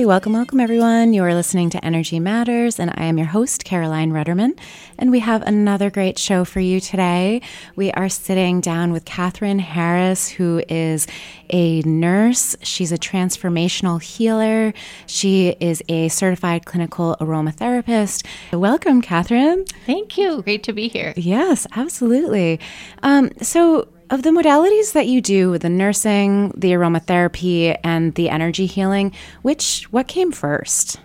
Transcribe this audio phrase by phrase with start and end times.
[0.00, 1.12] Hey, welcome, welcome everyone.
[1.12, 4.58] You are listening to Energy Matters, and I am your host, Caroline Rudderman.
[4.96, 7.42] And we have another great show for you today.
[7.76, 11.06] We are sitting down with Katherine Harris, who is
[11.50, 12.56] a nurse.
[12.62, 14.72] She's a transformational healer.
[15.04, 18.24] She is a certified clinical aromatherapist.
[18.54, 19.66] Welcome, Katherine.
[19.84, 20.40] Thank you.
[20.40, 21.12] Great to be here.
[21.14, 22.58] Yes, absolutely.
[23.02, 28.28] Um, so, of the modalities that you do, with the nursing, the aromatherapy, and the
[28.28, 31.00] energy healing, which what came first?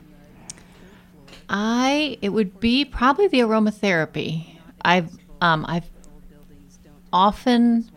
[1.48, 4.58] I it would be probably the aromatherapy.
[4.82, 5.10] I've
[5.42, 5.88] um, I've
[7.14, 7.90] often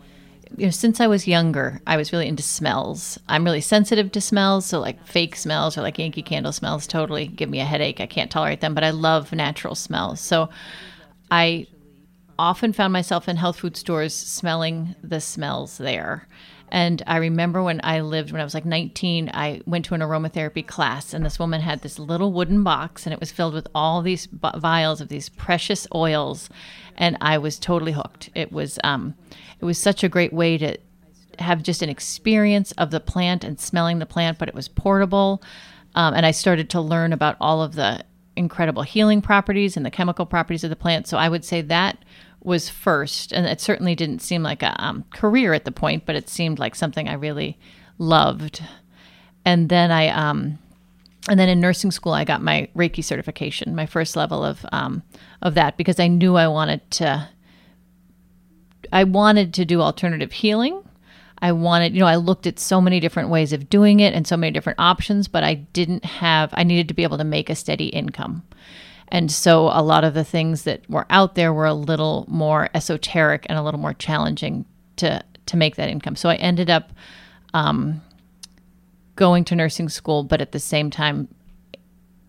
[0.55, 3.17] you know since I was younger, I was really into smells.
[3.27, 7.25] I'm really sensitive to smells, so like fake smells or like Yankee Candle smells totally
[7.25, 7.99] give me a headache.
[7.99, 10.21] I can't tolerate them, but I love natural smells.
[10.21, 10.49] So
[11.31, 11.65] I
[12.39, 16.27] often found myself in health food stores smelling the smells there.
[16.71, 20.01] And I remember when I lived, when I was like 19, I went to an
[20.01, 23.67] aromatherapy class, and this woman had this little wooden box, and it was filled with
[23.75, 26.49] all these vials of these precious oils,
[26.95, 28.29] and I was totally hooked.
[28.35, 29.15] It was, um,
[29.59, 30.77] it was such a great way to
[31.39, 35.41] have just an experience of the plant and smelling the plant, but it was portable,
[35.95, 39.91] um, and I started to learn about all of the incredible healing properties and the
[39.91, 41.07] chemical properties of the plant.
[41.07, 41.97] So I would say that
[42.41, 46.15] was first, and it certainly didn't seem like a um, career at the point, but
[46.15, 47.57] it seemed like something I really
[47.97, 48.63] loved.
[49.45, 50.57] And then I, um,
[51.27, 55.03] and then in nursing school, I got my Reiki certification, my first level of um,
[55.41, 57.29] of that, because I knew I wanted to.
[58.91, 60.83] I wanted to do alternative healing.
[61.41, 64.27] I wanted, you know, I looked at so many different ways of doing it and
[64.27, 66.49] so many different options, but I didn't have.
[66.53, 68.43] I needed to be able to make a steady income.
[69.09, 72.69] And so a lot of the things that were out there were a little more
[72.73, 74.65] esoteric and a little more challenging
[74.97, 76.15] to to make that income.
[76.15, 76.91] So I ended up
[77.53, 78.01] um,
[79.15, 81.27] going to nursing school, but at the same time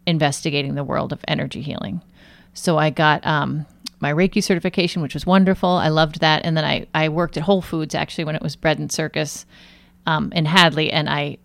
[0.07, 2.01] investigating the world of energy healing.
[2.55, 3.67] So I got um,
[4.01, 5.69] my Reiki certification, which was wonderful.
[5.69, 6.45] I loved that.
[6.45, 9.45] And then I, I worked at Whole Foods actually when it was Bread and Circus
[10.07, 11.37] um, in Hadley, and I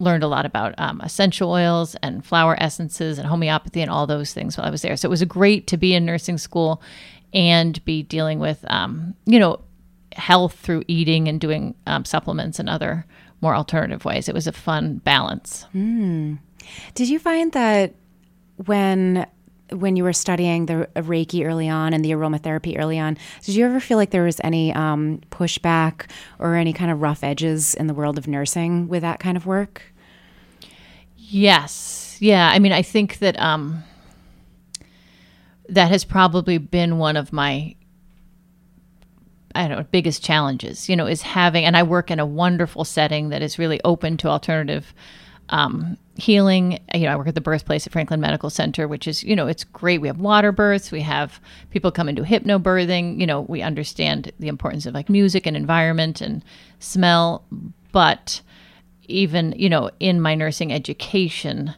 [0.00, 4.32] learned a lot about um, essential oils and flower essences and homeopathy and all those
[4.32, 4.96] things while I was there.
[4.96, 6.82] So it was great to be in nursing school
[7.32, 9.60] and be dealing with, um, you know,
[10.16, 13.06] health through eating and doing um, supplements and other
[13.40, 14.28] more alternative ways.
[14.28, 15.66] It was a fun balance.
[15.74, 16.38] Mm.
[16.94, 17.94] Did you find that
[18.66, 19.26] when
[19.72, 23.64] when you were studying the Reiki early on and the aromatherapy early on, did you
[23.64, 27.86] ever feel like there was any um, pushback or any kind of rough edges in
[27.86, 29.82] the world of nursing with that kind of work?
[31.16, 32.16] Yes.
[32.20, 32.48] Yeah.
[32.52, 33.84] I mean, I think that um,
[35.68, 37.74] that has probably been one of my
[39.54, 42.84] I don't know, biggest challenges, you know, is having, and I work in a wonderful
[42.84, 44.94] setting that is really open to alternative
[45.50, 46.78] um, healing.
[46.94, 49.46] You know, I work at the birthplace at Franklin Medical Center, which is, you know,
[49.46, 50.00] it's great.
[50.00, 50.90] We have water births.
[50.90, 51.40] We have
[51.70, 53.20] people come into hypnobirthing.
[53.20, 56.42] You know, we understand the importance of like music and environment and
[56.78, 57.44] smell.
[57.92, 58.40] But
[59.06, 61.74] even, you know, in my nursing education,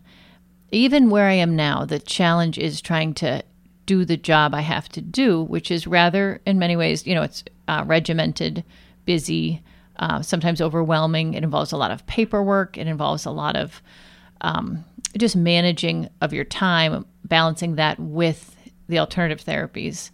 [0.71, 3.43] even where I am now, the challenge is trying to
[3.87, 7.23] do the job I have to do, which is rather, in many ways, you know,
[7.23, 8.65] it's uh, regimented,
[9.05, 9.63] busy,
[10.03, 11.35] uh, sometimes overwhelming.
[11.35, 12.77] It involves a lot of paperwork.
[12.77, 13.81] It involves a lot of
[14.41, 14.85] um,
[15.17, 18.57] just managing of your time, balancing that with
[18.89, 20.11] the alternative therapies,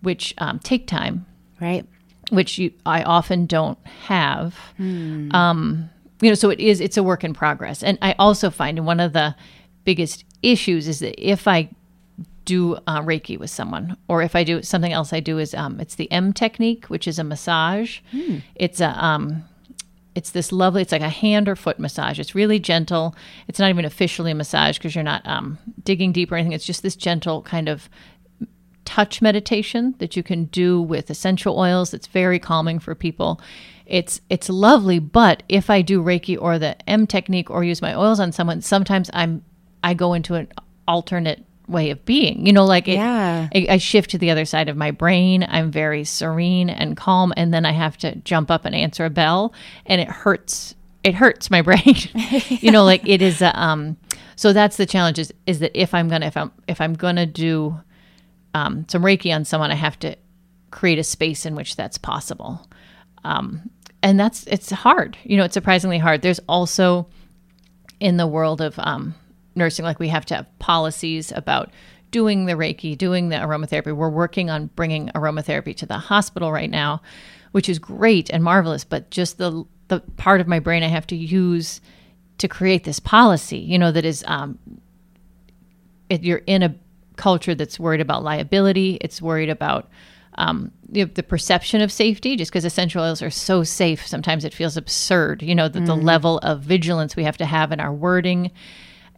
[0.00, 1.26] which um, take time,
[1.60, 1.86] right?
[2.30, 4.54] Which you, I often don't have.
[4.78, 5.30] Hmm.
[5.32, 5.90] Um,
[6.22, 6.80] you know, so it is.
[6.80, 9.36] It's a work in progress, and I also find one of the
[9.84, 11.68] biggest issues is that if I
[12.46, 15.78] do uh, Reiki with someone, or if I do something else, I do is um,
[15.78, 17.98] it's the M technique, which is a massage.
[18.10, 18.38] Hmm.
[18.54, 19.44] It's a um,
[20.14, 20.80] it's this lovely.
[20.80, 22.18] It's like a hand or foot massage.
[22.18, 23.14] It's really gentle.
[23.48, 26.52] It's not even officially a massage because you're not um, digging deep or anything.
[26.52, 27.90] It's just this gentle kind of
[28.86, 31.92] touch meditation that you can do with essential oils.
[31.92, 33.40] It's very calming for people.
[33.84, 37.94] It's it's lovely, but if I do Reiki or the M technique or use my
[37.94, 39.44] oils on someone, sometimes I'm
[39.84, 40.48] I go into an
[40.88, 42.46] alternate way of being.
[42.46, 43.48] You know, like it, yeah.
[43.54, 45.44] I, I shift to the other side of my brain.
[45.48, 49.10] I'm very serene and calm, and then I have to jump up and answer a
[49.10, 49.52] bell,
[49.84, 50.74] and it hurts.
[51.02, 51.96] it hurts my brain.
[52.48, 53.42] you know, like it is.
[53.42, 53.96] A, um,
[54.36, 57.26] so that's the challenge is is that if I'm gonna if I'm if I'm gonna
[57.26, 57.80] do
[58.54, 60.16] um, some Reiki on someone, I have to
[60.70, 62.66] create a space in which that's possible.
[63.24, 63.70] Um,
[64.02, 65.18] and that's it's hard.
[65.24, 66.22] You know, it's surprisingly hard.
[66.22, 67.08] There's also
[67.98, 69.14] in the world of um,
[69.56, 71.70] nursing, like we have to have policies about
[72.10, 73.94] doing the Reiki, doing the aromatherapy.
[73.94, 77.02] We're working on bringing aromatherapy to the hospital right now,
[77.52, 78.84] which is great and marvelous.
[78.84, 81.80] But just the the part of my brain I have to use
[82.38, 84.58] to create this policy, you know, that is, um,
[86.10, 86.74] it, you're in a
[87.16, 88.98] culture that's worried about liability.
[89.00, 89.88] It's worried about
[90.38, 94.06] um, you know, the perception of safety, just because essential oils are so safe.
[94.06, 95.86] Sometimes it feels absurd, you know, that mm.
[95.86, 98.50] the level of vigilance we have to have in our wording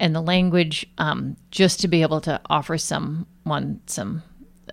[0.01, 4.23] and the language um, just to be able to offer someone some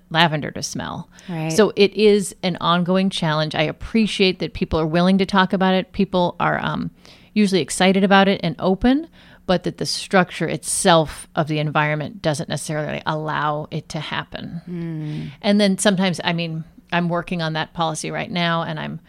[0.10, 1.10] lavender to smell.
[1.27, 1.51] Right.
[1.51, 3.56] So it is an ongoing challenge.
[3.56, 5.92] I appreciate that people are willing to talk about it.
[5.92, 6.92] People are um,
[7.33, 9.07] usually excited about it and open,
[9.45, 14.62] but that the structure itself of the environment doesn't necessarily allow it to happen.
[14.68, 15.31] Mm.
[15.42, 19.00] And then sometimes, I mean, I'm working on that policy right now, and I'm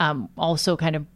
[0.00, 1.06] um, also kind of.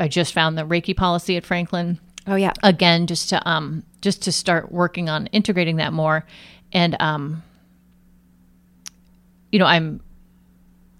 [0.00, 1.98] I just found the Reiki policy at Franklin.
[2.28, 2.52] Oh yeah.
[2.62, 6.26] Again, just to um, just to start working on integrating that more,
[6.72, 7.42] and um,
[9.50, 10.00] you know, I'm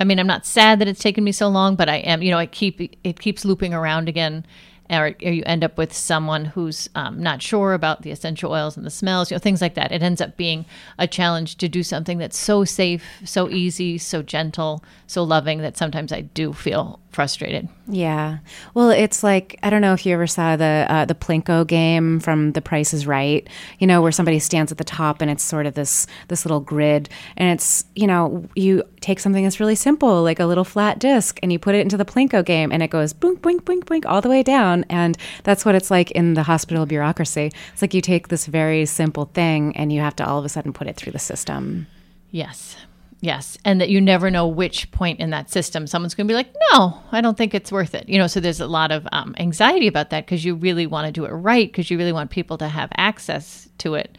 [0.01, 2.31] I mean, I'm not sad that it's taken me so long, but I am, you
[2.31, 4.47] know, I keep it keeps looping around again
[4.91, 8.77] or, or you end up with someone who's um, not sure about the essential oils
[8.77, 9.93] and the smells, you know, things like that.
[9.93, 10.65] It ends up being
[10.99, 15.77] a challenge to do something that's so safe, so easy, so gentle, so loving that
[15.77, 17.69] sometimes I do feel frustrated.
[17.89, 18.39] Yeah.
[18.75, 22.21] Well, it's like I don't know if you ever saw the uh, the Plinko game
[22.21, 23.49] from The Price is Right.
[23.79, 26.61] You know, where somebody stands at the top and it's sort of this this little
[26.61, 30.99] grid, and it's you know you take something that's really simple like a little flat
[30.99, 33.85] disc and you put it into the Plinko game and it goes boink boink boink
[33.85, 37.51] boink all the way down, and that's what it's like in the hospital bureaucracy.
[37.73, 40.49] It's like you take this very simple thing and you have to all of a
[40.49, 41.87] sudden put it through the system.
[42.31, 42.77] Yes.
[43.21, 46.37] Yes, and that you never know which point in that system someone's going to be
[46.37, 49.09] like, "No, I don't think it's worth it." You know, so there's a lot of
[49.11, 52.13] um, anxiety about that because you really want to do it right because you really
[52.13, 54.17] want people to have access to it.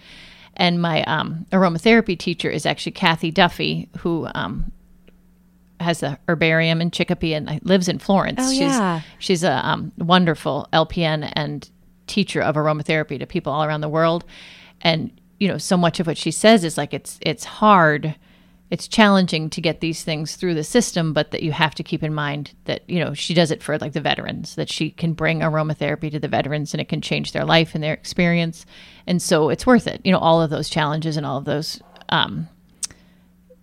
[0.58, 4.74] And my um, aromatherapy teacher is actually Kathy Duffy, who um,
[5.80, 8.42] has a herbarium in Chicopee and lives in Florence.
[8.42, 9.00] Oh, yeah.
[9.00, 11.70] She's, she's a um, wonderful LPN and
[12.08, 14.26] teacher of aromatherapy to people all around the world.
[14.82, 18.16] And you know, so much of what she says is like it's it's hard
[18.72, 22.04] it's challenging to get these things through the system, but that you have to keep
[22.04, 25.14] in mind that, you know, she does it for like the veterans, that she can
[25.14, 28.66] bring aromatherapy to the veterans and it can change their life and their experience.
[29.08, 30.02] And so it's worth it.
[30.04, 32.48] You know, all of those challenges and all of those, um,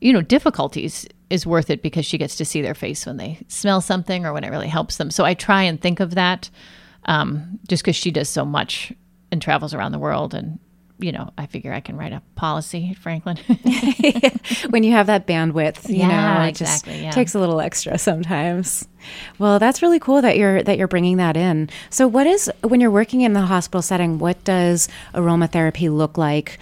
[0.01, 3.39] you know, difficulties is worth it because she gets to see their face when they
[3.47, 5.13] smell something or when it really helps them.
[5.13, 6.51] So I try and think of that
[7.05, 8.93] um, just because she does so much
[9.31, 10.59] and travels around the world and
[10.99, 13.37] you know, I figure I can write a policy at Franklin.
[14.71, 17.11] when you have that bandwidth, you yeah, know, it exactly, just yeah.
[17.11, 18.87] takes a little extra sometimes.
[19.39, 21.69] Well, that's really cool that you're that you're bringing that in.
[21.91, 24.19] So, what is when you're working in the hospital setting?
[24.19, 26.59] What does aromatherapy look like?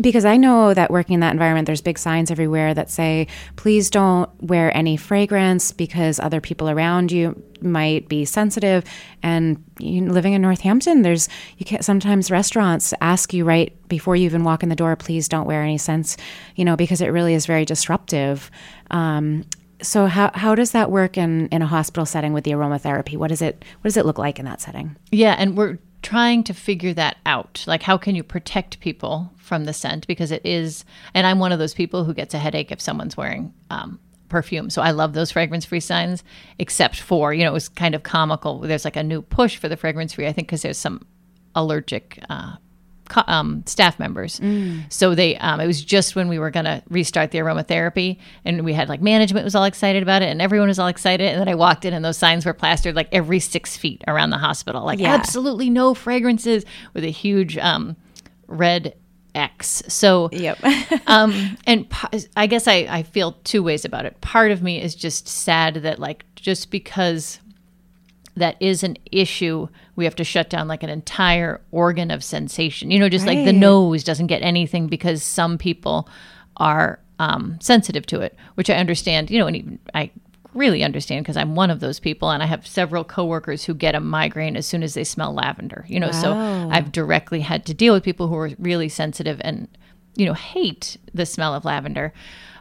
[0.00, 3.26] Because I know that working in that environment, there's big signs everywhere that say,
[3.56, 8.84] please don't wear any fragrance because other people around you might be sensitive.
[9.22, 11.28] And you know, living in Northampton, there's
[11.58, 15.28] you can't sometimes restaurants ask you right before you even walk in the door, please
[15.28, 16.16] don't wear any scents,
[16.54, 18.50] you know, because it really is very disruptive.
[18.90, 19.44] Um,
[19.82, 23.16] so how, how does that work in, in a hospital setting with the aromatherapy?
[23.16, 24.96] What does it what does it look like in that setting?
[25.10, 27.64] Yeah, and we're trying to figure that out.
[27.66, 30.06] Like, how can you protect people from the scent?
[30.06, 30.84] Because it is,
[31.14, 33.98] and I'm one of those people who gets a headache if someone's wearing um,
[34.28, 34.70] perfume.
[34.70, 36.22] So I love those fragrance free signs,
[36.58, 38.60] except for, you know, it was kind of comical.
[38.60, 41.06] There's like a new push for the fragrance free, I think, because there's some
[41.54, 42.56] allergic uh,
[43.26, 44.40] um, staff members.
[44.40, 44.92] Mm.
[44.92, 48.64] So they, um, it was just when we were going to restart the aromatherapy, and
[48.64, 51.28] we had like management was all excited about it, and everyone was all excited.
[51.28, 54.30] And then I walked in, and those signs were plastered like every six feet around
[54.30, 55.14] the hospital, like yeah.
[55.14, 57.96] absolutely no fragrances, with a huge um,
[58.46, 58.94] red
[59.34, 59.82] X.
[59.88, 60.58] So, yep.
[61.06, 64.20] um, and p- I guess I, I feel two ways about it.
[64.20, 67.38] Part of me is just sad that, like, just because
[68.36, 69.66] that is an issue,
[69.96, 72.90] we have to shut down like an entire organ of sensation.
[72.90, 73.38] You know, just right.
[73.38, 76.08] like the nose doesn't get anything because some people
[76.58, 79.30] are um, sensitive to it, which I understand.
[79.30, 80.10] You know, and even I
[80.52, 83.94] really understand because I'm one of those people, and I have several coworkers who get
[83.94, 85.86] a migraine as soon as they smell lavender.
[85.88, 86.22] You know, wow.
[86.22, 86.34] so
[86.70, 89.66] I've directly had to deal with people who are really sensitive and
[90.14, 92.12] you know hate the smell of lavender.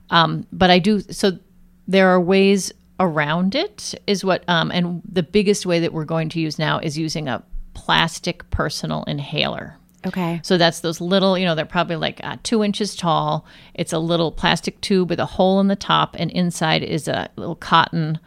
[0.10, 1.38] Um, but I do so.
[1.86, 6.30] There are ways around it is what, um, and the biggest way that we're going
[6.30, 9.78] to use now is using a plastic personal inhaler.
[10.06, 10.40] Okay.
[10.44, 13.46] So that's those little, you know, they're probably like uh, two inches tall.
[13.74, 17.28] It's a little plastic tube with a hole in the top, and inside is a
[17.38, 18.20] little cotton.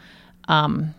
[0.48, 0.94] um,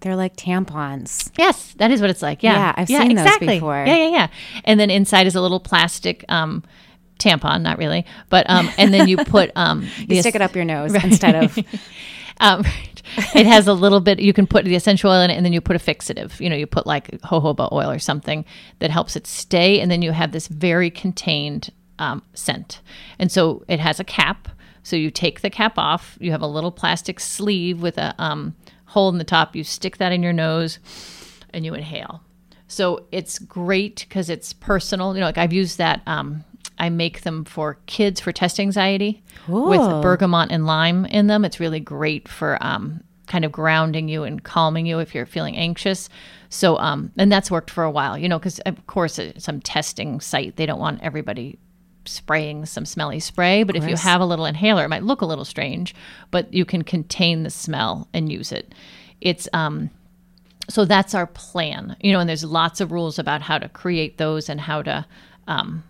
[0.00, 1.30] They're like tampons.
[1.38, 2.42] Yes, that is what it's like.
[2.42, 3.56] Yeah, Yeah, I've seen those exactly.
[3.56, 3.84] before.
[3.86, 4.26] Yeah, yeah, yeah.
[4.64, 6.64] And then inside is a little plastic um,
[7.20, 10.64] tampon, not really, but um, and then you put um, You stick it up your
[10.64, 11.56] nose instead of
[12.40, 12.64] um,
[13.34, 14.20] it has a little bit.
[14.20, 16.40] You can put the essential oil in it, and then you put a fixative.
[16.40, 18.44] You know, you put like jojoba oil or something
[18.78, 22.80] that helps it stay, and then you have this very contained um, scent.
[23.18, 24.48] And so it has a cap.
[24.82, 26.18] So you take the cap off.
[26.20, 28.54] You have a little plastic sleeve with a um,
[28.86, 29.56] hole in the top.
[29.56, 30.78] You stick that in your nose,
[31.52, 32.22] and you inhale.
[32.66, 35.14] So it's great because it's personal.
[35.14, 36.02] You know, like I've used that.
[36.06, 36.44] Um,
[36.78, 39.22] I make them for kids for test anxiety
[39.70, 41.44] with bergamot and lime in them.
[41.44, 45.56] It's really great for um, kind of grounding you and calming you if you're feeling
[45.56, 46.08] anxious.
[46.48, 49.60] So, um, and that's worked for a while, you know, because of course, uh, some
[49.60, 51.58] testing site, they don't want everybody
[52.06, 53.62] spraying some smelly spray.
[53.62, 55.94] But if you have a little inhaler, it might look a little strange,
[56.30, 58.74] but you can contain the smell and use it.
[59.20, 59.90] It's, um,
[60.68, 64.18] so that's our plan, you know, and there's lots of rules about how to create
[64.18, 65.06] those and how to,
[65.46, 65.82] um,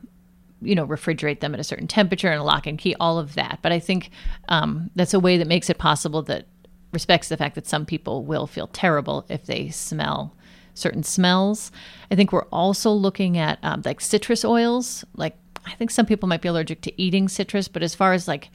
[0.64, 3.59] you know, refrigerate them at a certain temperature and lock and key, all of that.
[3.62, 4.11] But I think
[4.49, 6.47] um, that's a way that makes it possible that
[6.92, 10.35] respects the fact that some people will feel terrible if they smell
[10.75, 11.71] certain smells.
[12.11, 15.04] I think we're also looking at um, like citrus oils.
[15.14, 18.28] Like, I think some people might be allergic to eating citrus, but as far as
[18.28, 18.50] like,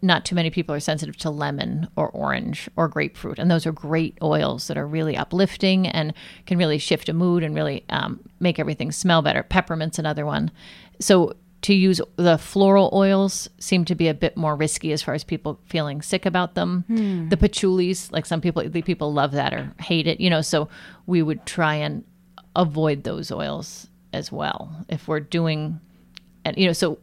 [0.00, 3.38] not too many people are sensitive to lemon or orange or grapefruit.
[3.38, 6.14] And those are great oils that are really uplifting and
[6.46, 9.42] can really shift a mood and really um, make everything smell better.
[9.42, 10.50] Peppermint's another one.
[11.00, 15.14] So to use the floral oils seem to be a bit more risky as far
[15.14, 16.84] as people feeling sick about them.
[17.28, 20.42] The patchoulis, like some people, the people love that or hate it, you know.
[20.42, 20.68] So
[21.06, 22.04] we would try and
[22.56, 25.80] avoid those oils as well if we're doing,
[26.44, 26.98] and you know, so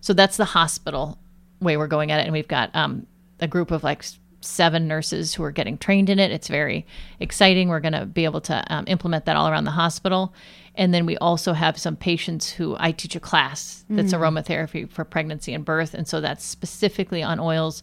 [0.00, 1.18] so that's the hospital
[1.60, 3.06] way we're going at it, and we've got um,
[3.40, 4.04] a group of like
[4.40, 6.30] seven nurses who are getting trained in it.
[6.30, 6.86] It's very
[7.18, 7.68] exciting.
[7.68, 10.34] We're going to be able to um, implement that all around the hospital.
[10.76, 15.04] And then we also have some patients who I teach a class that's aromatherapy for
[15.04, 15.94] pregnancy and birth.
[15.94, 17.82] And so that's specifically on oils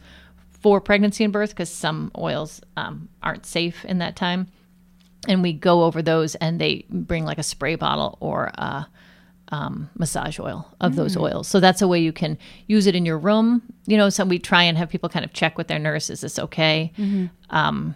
[0.49, 4.47] for pregnancy and birth because some oils um, aren't safe in that time.
[5.27, 8.87] And we go over those and they bring like a spray bottle or a
[9.49, 11.47] um, massage oil of those oils.
[11.47, 13.61] So that's a way you can use it in your room.
[13.85, 16.21] You know, some we try and have people kind of check with their nurse, is
[16.21, 16.91] this okay?
[17.49, 17.95] Um,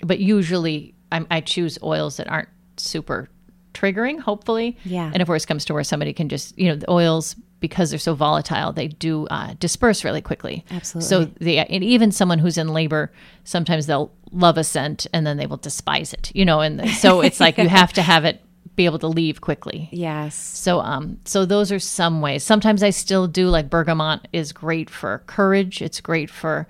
[0.00, 3.28] but usually I, I choose oils that aren't super
[3.74, 4.76] triggering, hopefully.
[4.84, 5.10] Yeah.
[5.12, 7.98] And if worse comes to where somebody can just, you know, the oils, because they're
[7.98, 10.64] so volatile, they do uh, disperse really quickly.
[10.70, 11.08] Absolutely.
[11.08, 13.10] So they, and even someone who's in labor,
[13.44, 17.20] sometimes they'll love a scent and then they will despise it, you know, and so
[17.22, 18.42] it's like you have to have it
[18.76, 19.88] be able to leave quickly.
[19.92, 20.34] yes.
[20.34, 22.42] So um so those are some ways.
[22.42, 25.80] Sometimes I still do like bergamot is great for courage.
[25.80, 26.66] It's great for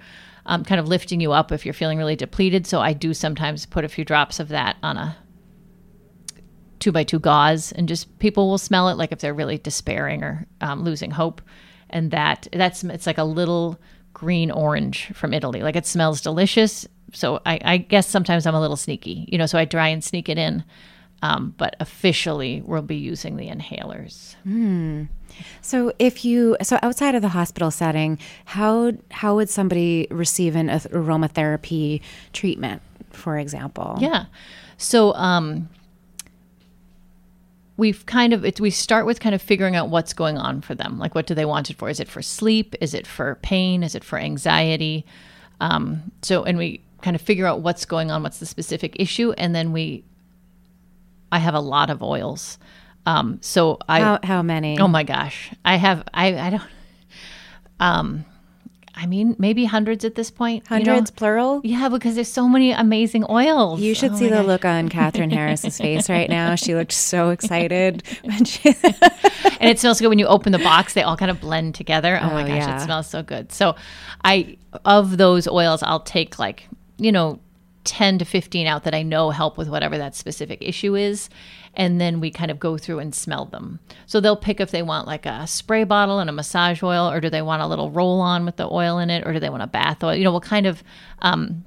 [0.46, 2.66] um, kind of lifting you up if you're feeling really depleted.
[2.66, 5.16] So I do sometimes put a few drops of that on a
[6.80, 10.22] two by two gauze and just people will smell it like if they're really despairing
[10.22, 11.40] or um, losing hope.
[11.90, 13.78] And that that's it's like a little
[14.12, 15.62] green orange from Italy.
[15.62, 16.86] Like it smells delicious.
[17.12, 20.02] So I, I guess sometimes I'm a little sneaky, you know, so I try and
[20.02, 20.64] sneak it in.
[21.22, 24.36] Um, but officially, we'll be using the inhalers.
[25.62, 30.68] So if you so outside of the hospital setting, how how would somebody receive an
[30.68, 32.02] aromatherapy
[32.32, 33.96] treatment, for example?
[34.00, 34.26] Yeah.
[34.76, 35.70] So um,
[37.76, 40.74] we've kind of it, we start with kind of figuring out what's going on for
[40.74, 40.98] them.
[40.98, 41.88] Like, what do they want it for?
[41.88, 42.74] Is it for sleep?
[42.80, 43.82] Is it for pain?
[43.82, 45.04] Is it for anxiety?
[45.60, 49.32] Um, so, and we kind of figure out what's going on, what's the specific issue,
[49.32, 50.04] and then we.
[51.32, 52.58] I have a lot of oils.
[53.06, 54.78] Um, so I How how many?
[54.78, 55.52] Oh my gosh.
[55.64, 56.62] I have I I don't
[57.80, 58.24] um
[58.96, 60.64] I mean maybe hundreds at this point.
[60.70, 60.84] you know?
[60.92, 61.60] Hundreds plural.
[61.64, 63.80] Yeah, because there's so many amazing oils.
[63.80, 64.46] You should Oh see the gosh.
[64.46, 66.54] look on Katherine Harris's face right now.
[66.54, 68.68] She looked so excited when she.
[69.60, 70.94] and it smells good when you open the box.
[70.94, 72.18] They all kind of blend together.
[72.22, 72.76] Oh, my Oh, gosh, yeah.
[72.76, 73.50] it smells so good.
[73.52, 73.74] So,
[74.24, 77.40] I of those oils, I'll take like you know,
[77.82, 81.28] ten to fifteen out that I know help with whatever that specific issue is,
[81.76, 83.80] and then we kind of go through and smell them.
[84.06, 87.20] So they'll pick if they want like a spray bottle and a massage oil, or
[87.20, 89.50] do they want a little roll on with the oil in it, or do they
[89.50, 90.14] want a bath oil?
[90.14, 90.82] You know, we'll kind of
[91.20, 91.64] um,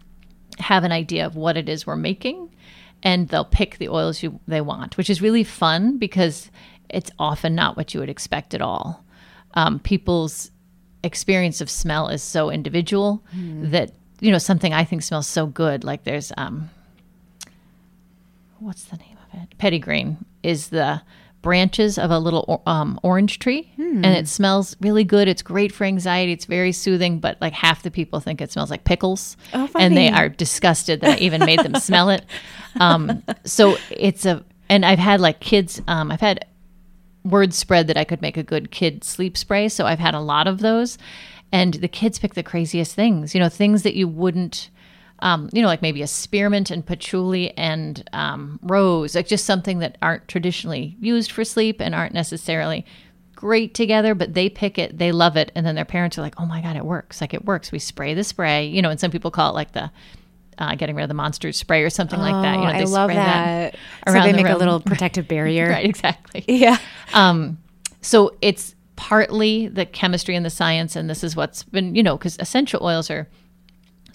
[0.59, 2.53] have an idea of what it is we're making
[3.03, 6.49] and they'll pick the oils you they want which is really fun because
[6.89, 9.05] it's often not what you would expect at all
[9.53, 10.49] um, people's
[11.03, 13.23] experience of smell is so individual
[13.69, 15.83] that you know, something I think smells so good.
[15.83, 16.69] Like there's um,
[18.59, 19.16] what's the name
[19.59, 21.01] Petitgrain is the
[21.41, 25.27] branches of a little um, orange tree and it smells really good.
[25.27, 26.33] It's great for anxiety.
[26.33, 29.95] It's very soothing, but like half the people think it smells like pickles Oh, and
[29.95, 32.25] they are disgusted that I even made them smell it.
[32.79, 36.45] Um, so it's a, and I've had like kids, um, I've had
[37.23, 39.67] word spread that I could make a good kid sleep spray.
[39.67, 40.99] So I've had a lot of those.
[41.51, 44.69] And the kids pick the craziest things, you know, things that you wouldn't,
[45.19, 49.79] um, you know, like maybe a spearmint and patchouli and um, rose, like just something
[49.79, 52.85] that aren't traditionally used for sleep and aren't necessarily
[53.35, 55.51] great together, but they pick it, they love it.
[55.55, 57.21] And then their parents are like, oh my God, it works.
[57.21, 57.71] Like it works.
[57.71, 59.91] We spray the spray, you know, and some people call it like the,
[60.59, 62.55] uh, getting rid of the monster spray or something like that.
[62.55, 63.75] You know, Oh, they I love spray that.
[64.07, 65.69] so around they the make a little protective barrier.
[65.69, 66.43] right, exactly.
[66.47, 66.77] Yeah.
[67.13, 67.59] Um,
[68.01, 72.17] so it's partly the chemistry and the science, and this is what's been, you know,
[72.17, 73.27] because essential oils are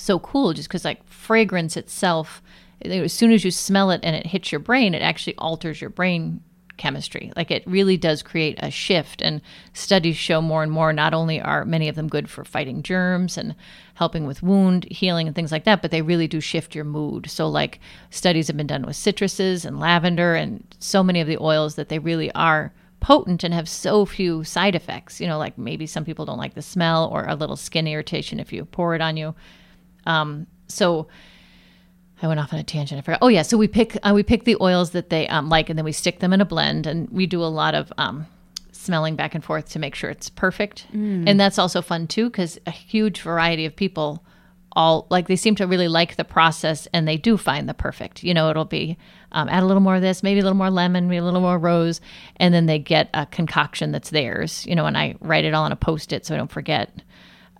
[0.02, 2.42] so cool just because, like, fragrance itself,
[2.84, 5.90] as soon as you smell it and it hits your brain, it actually alters your
[5.90, 6.42] brain
[6.76, 7.32] chemistry.
[7.36, 9.22] Like, it really does create a shift.
[9.22, 9.40] And
[9.72, 13.38] studies show more and more, not only are many of them good for fighting germs
[13.38, 13.54] and
[13.94, 17.30] helping with wound healing and things like that, but they really do shift your mood.
[17.30, 17.78] So, like,
[18.10, 21.88] studies have been done with citruses and lavender and so many of the oils that
[21.88, 25.20] they really are potent and have so few side effects.
[25.20, 28.40] You know, like maybe some people don't like the smell or a little skin irritation
[28.40, 29.34] if you pour it on you.
[30.06, 31.08] Um, so
[32.22, 32.98] I went off on a tangent.
[32.98, 33.18] I forgot.
[33.22, 35.78] Oh yeah, so we pick uh, we pick the oils that they um, like, and
[35.78, 38.26] then we stick them in a blend, and we do a lot of um,
[38.70, 40.86] smelling back and forth to make sure it's perfect.
[41.28, 44.24] And that's also fun too, because a huge variety of people
[44.74, 48.22] all like they seem to really like the process, and they do find the perfect.
[48.22, 48.96] You know, it'll be
[49.32, 51.40] um, add a little more of this, maybe a little more lemon, maybe a little
[51.40, 52.00] more rose,
[52.36, 54.64] and then they get a concoction that's theirs.
[54.66, 57.02] You know, and I write it all on a post it so I don't forget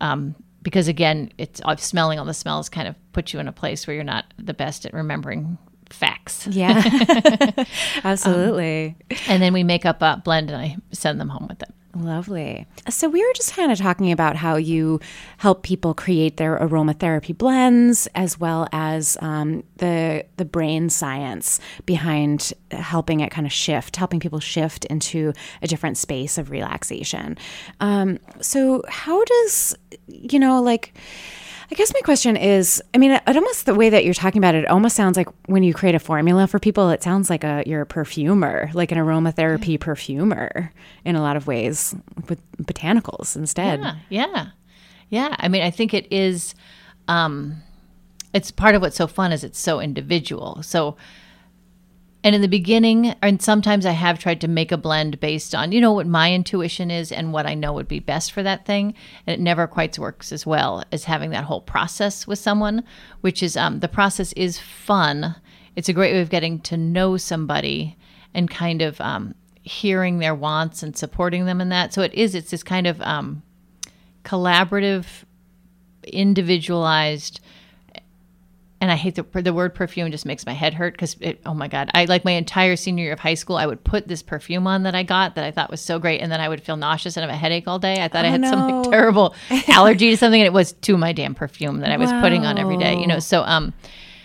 [0.00, 3.52] um, because again, it's uh, smelling all the smells kind of puts you in a
[3.52, 5.58] place where you're not the best at remembering
[5.90, 6.46] facts.
[6.46, 6.82] Yeah.
[8.04, 8.96] Absolutely.
[9.28, 11.70] And then we make up a blend and I send them home with it.
[11.94, 12.66] Lovely.
[12.88, 14.98] So we were just kind of talking about how you
[15.36, 22.54] help people create their aromatherapy blends, as well as um, the the brain science behind
[22.70, 27.36] helping it kind of shift, helping people shift into a different space of relaxation.
[27.80, 29.76] Um, so how does
[30.08, 30.94] you know like
[31.72, 34.36] I guess my question is, I mean, it, it almost the way that you're talking
[34.36, 37.30] about it, it almost sounds like when you create a formula for people, it sounds
[37.30, 40.70] like a you're a perfumer, like an aromatherapy perfumer
[41.06, 41.94] in a lot of ways
[42.28, 43.80] with botanicals instead.
[43.80, 44.46] Yeah, yeah,
[45.08, 45.36] yeah.
[45.38, 46.54] I mean, I think it is.
[47.08, 47.62] Um,
[48.34, 50.62] it's part of what's so fun is it's so individual.
[50.62, 50.98] So,
[52.24, 55.72] and in the beginning, and sometimes I have tried to make a blend based on
[55.72, 58.64] you know what my intuition is and what I know would be best for that
[58.64, 58.94] thing,
[59.26, 62.84] and it never quite works as well as having that whole process with someone.
[63.22, 65.34] Which is um, the process is fun.
[65.74, 67.96] It's a great way of getting to know somebody
[68.34, 71.92] and kind of um, hearing their wants and supporting them in that.
[71.92, 72.34] So it is.
[72.34, 73.42] It's this kind of um,
[74.24, 75.06] collaborative,
[76.04, 77.40] individualized.
[78.82, 81.40] And I hate the the word perfume just makes my head hurt because it.
[81.46, 81.88] Oh my god!
[81.94, 83.56] I like my entire senior year of high school.
[83.56, 86.20] I would put this perfume on that I got that I thought was so great,
[86.20, 88.02] and then I would feel nauseous and have a headache all day.
[88.02, 88.50] I thought I Oh, had no.
[88.50, 89.36] some terrible
[89.68, 92.58] allergy to something, and it was to my damn perfume that I was putting on
[92.58, 92.98] every day.
[92.98, 93.72] You know, so um,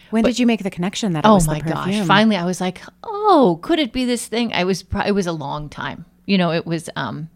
[0.09, 2.03] When did you make the connection that it Oh was my gosh!
[2.07, 4.83] Finally, I was like, "Oh, could it be this thing?" I was.
[5.05, 6.05] It was a long time.
[6.25, 6.89] You know, it was.
[6.95, 7.29] um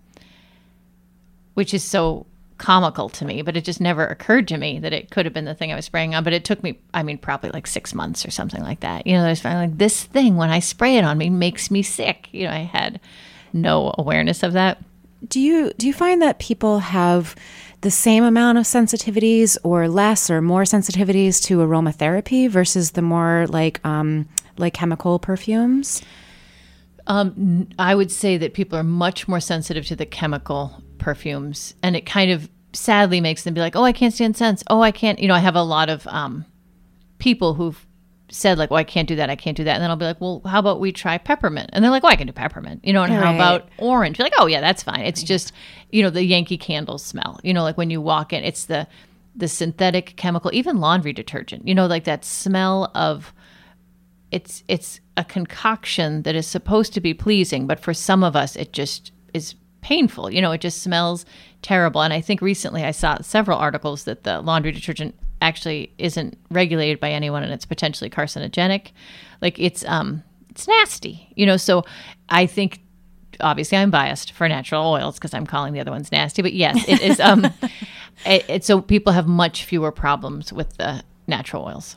[1.54, 2.26] Which is so
[2.62, 5.46] comical to me, but it just never occurred to me that it could have been
[5.46, 6.24] the thing I was spraying on.
[6.24, 9.08] But it took me, I mean, probably like six months or something like that.
[9.08, 11.72] You know, I was finally like, "This thing, when I spray it on me, makes
[11.72, 13.00] me sick." You know, I had
[13.52, 14.78] no awareness of that.
[15.28, 17.36] Do you do you find that people have
[17.82, 23.48] the same amount of sensitivities or less or more sensitivities to aromatherapy versus the more
[23.50, 26.04] like um like chemical perfumes?
[27.12, 31.94] Um, I would say that people are much more sensitive to the chemical perfumes, and
[31.94, 34.64] it kind of sadly makes them be like, "Oh, I can't stand scents.
[34.70, 36.46] Oh, I can't." You know, I have a lot of um,
[37.18, 37.86] people who've
[38.30, 39.30] said like, "Oh, I can't do that.
[39.30, 41.72] I can't do that," and then I'll be like, "Well, how about we try peppermint?"
[41.74, 44.18] And they're like, "Oh, I can do peppermint." You know, and how about orange?
[44.18, 45.52] You're like, "Oh, yeah, that's fine." It's just,
[45.92, 47.42] you know, the Yankee Candle smell.
[47.44, 48.88] You know, like when you walk in, it's the
[49.36, 51.68] the synthetic chemical, even laundry detergent.
[51.68, 53.34] You know, like that smell of
[54.32, 58.56] it's it's a concoction that is supposed to be pleasing, but for some of us
[58.56, 60.32] it just is painful.
[60.32, 61.26] You know, it just smells
[61.62, 62.02] terrible.
[62.02, 67.00] And I think recently I saw several articles that the laundry detergent actually isn't regulated
[67.00, 68.92] by anyone and it's potentially carcinogenic.
[69.42, 71.32] Like it's um it's nasty.
[71.36, 71.86] You know, so
[72.30, 72.82] I think
[73.40, 76.84] obviously I'm biased for natural oils because I'm calling the other ones nasty, but yes,
[76.88, 77.46] it is um
[78.26, 81.96] it, it, so people have much fewer problems with the natural oils.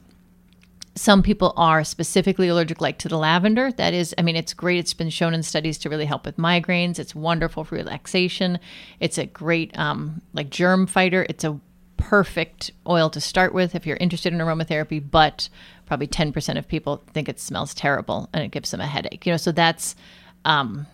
[0.97, 3.73] Some people are specifically allergic, like to the lavender.
[3.73, 4.79] That is, I mean, it's great.
[4.79, 7.01] It's been shown in studies to really help with migraines.
[7.01, 8.61] It's wonderful for relaxation.
[9.01, 11.27] It's a great, um, like, germ fighter.
[11.29, 11.59] It's a
[11.97, 15.49] perfect oil to start with if you're interested in aromatherapy, but
[15.87, 19.27] probably 10% of people think it smells terrible and it gives them a headache.
[19.27, 19.97] You know, so that's,
[20.45, 20.87] um,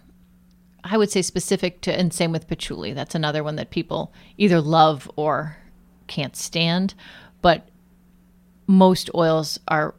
[0.85, 2.93] I would say specific to, and same with patchouli.
[2.93, 5.57] That's another one that people either love or
[6.07, 6.95] can't stand.
[7.43, 7.69] But
[8.71, 9.95] most oils are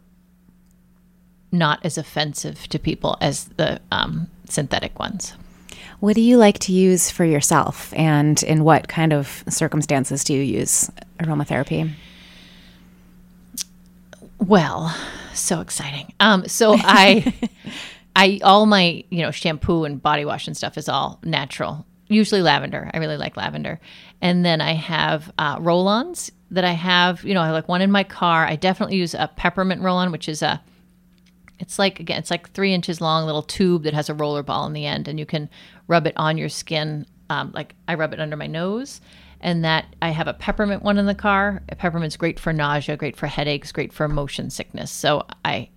[1.51, 5.33] not as offensive to people as the um, synthetic ones.
[5.99, 10.33] What do you like to use for yourself, and in what kind of circumstances do
[10.33, 11.91] you use aromatherapy?
[14.39, 14.95] Well,
[15.33, 16.13] so exciting.
[16.19, 17.33] Um, so I,
[18.15, 21.85] I all my you know shampoo and body wash and stuff is all natural.
[22.11, 22.91] Usually lavender.
[22.93, 23.79] I really like lavender,
[24.21, 27.89] and then I have uh, roll-ons that I have, you know, I like one in
[27.89, 28.45] my car.
[28.45, 30.61] I definitely use a peppermint roll on, which is a,
[31.59, 34.65] it's like, again, it's like three inches long, little tube that has a roller ball
[34.65, 35.49] in the end, and you can
[35.87, 37.05] rub it on your skin.
[37.29, 38.99] Um, like I rub it under my nose,
[39.39, 41.61] and that I have a peppermint one in the car.
[41.69, 44.91] A peppermint's great for nausea, great for headaches, great for motion sickness.
[44.91, 45.69] So I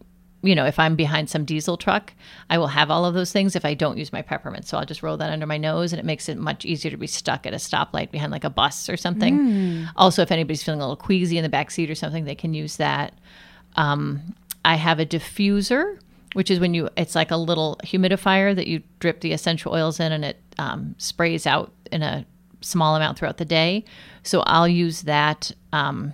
[0.45, 2.13] you know, if I'm behind some diesel truck,
[2.51, 4.67] I will have all of those things if I don't use my peppermint.
[4.67, 6.97] So I'll just roll that under my nose and it makes it much easier to
[6.97, 9.39] be stuck at a stoplight behind like a bus or something.
[9.39, 9.89] Mm.
[9.97, 12.55] Also, if anybody's feeling a little queasy in the back seat or something, they can
[12.55, 13.15] use that.
[13.77, 15.99] Um, I have a diffuser,
[16.35, 19.99] which is when you, it's like a little humidifier that you drip the essential oils
[19.99, 22.27] in and it um, sprays out in a
[22.61, 23.85] small amount throughout the day.
[24.23, 25.53] So I'll use that.
[25.73, 26.13] Um,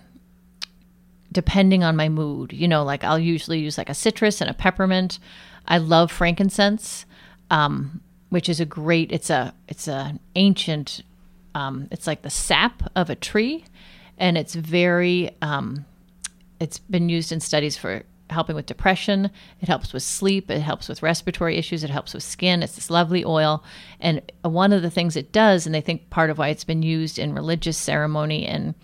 [1.33, 2.53] depending on my mood.
[2.53, 5.19] You know, like I'll usually use like a citrus and a peppermint.
[5.67, 7.05] I love frankincense,
[7.51, 9.13] um, which is a great.
[9.13, 11.03] It's a it's an ancient.
[11.55, 13.65] Um, it's like the sap of a tree,
[14.19, 15.37] and it's very.
[15.43, 15.85] Um,
[16.61, 19.31] it's been used in studies for helping with depression.
[19.61, 20.51] It helps with sleep.
[20.51, 21.85] It helps with respiratory issues.
[21.85, 22.63] It helps with skin.
[22.63, 23.65] It's this lovely oil.
[23.99, 26.83] And one of the things it does, and I think part of why it's been
[26.83, 28.75] used in religious ceremony and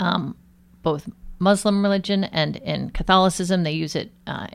[0.00, 0.36] um,
[0.82, 1.08] both
[1.42, 4.12] Muslim religion and in Catholicism, they use it.
[4.26, 4.46] Uh,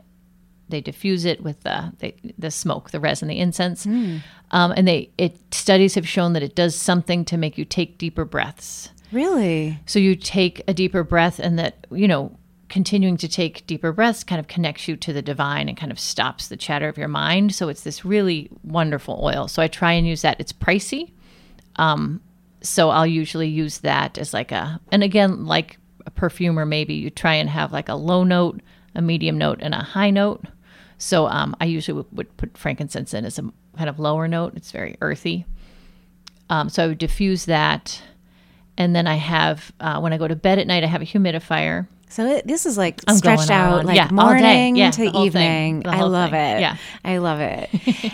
[0.70, 4.20] they diffuse it with the, the, the smoke, the resin, the incense, mm.
[4.50, 7.96] um, and they it studies have shown that it does something to make you take
[7.96, 8.90] deeper breaths.
[9.10, 9.78] Really?
[9.86, 12.36] So you take a deeper breath, and that you know
[12.68, 15.98] continuing to take deeper breaths kind of connects you to the divine and kind of
[15.98, 17.54] stops the chatter of your mind.
[17.54, 19.48] So it's this really wonderful oil.
[19.48, 20.38] So I try and use that.
[20.38, 21.12] It's pricey.
[21.76, 22.20] Um,
[22.60, 27.10] so I'll usually use that as like a, and again, like a perfumer, maybe you
[27.10, 28.60] try and have like a low note,
[28.94, 30.42] a medium note, and a high note.
[30.96, 33.42] So um, I usually would, would, put frankincense in as a
[33.76, 34.54] kind of lower note.
[34.56, 35.44] It's very earthy.
[36.48, 38.02] Um, so I would diffuse that.
[38.78, 41.04] And then I have, uh, when I go to bed at night, I have a
[41.04, 41.86] humidifier.
[42.08, 45.86] So it, this is like I'm stretched out, like yeah, morning yeah, to evening.
[45.86, 46.56] I love thing.
[46.56, 46.60] it.
[46.60, 47.68] Yeah, I love it.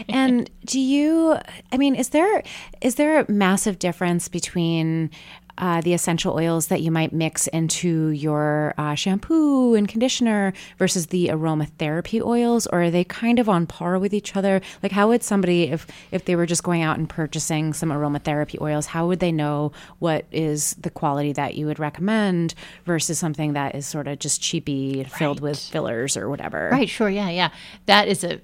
[0.08, 1.36] and do you?
[1.70, 2.42] I mean, is there
[2.80, 5.12] is there a massive difference between
[5.58, 11.06] uh, the essential oils that you might mix into your uh, shampoo and conditioner versus
[11.06, 14.60] the aromatherapy oils, or are they kind of on par with each other?
[14.82, 18.60] Like, how would somebody, if if they were just going out and purchasing some aromatherapy
[18.60, 23.52] oils, how would they know what is the quality that you would recommend versus something
[23.52, 25.12] that is sort of just cheapy, right.
[25.12, 26.68] filled with fillers or whatever?
[26.72, 26.88] Right.
[26.88, 27.10] Sure.
[27.10, 27.30] Yeah.
[27.30, 27.50] Yeah.
[27.86, 28.40] That is a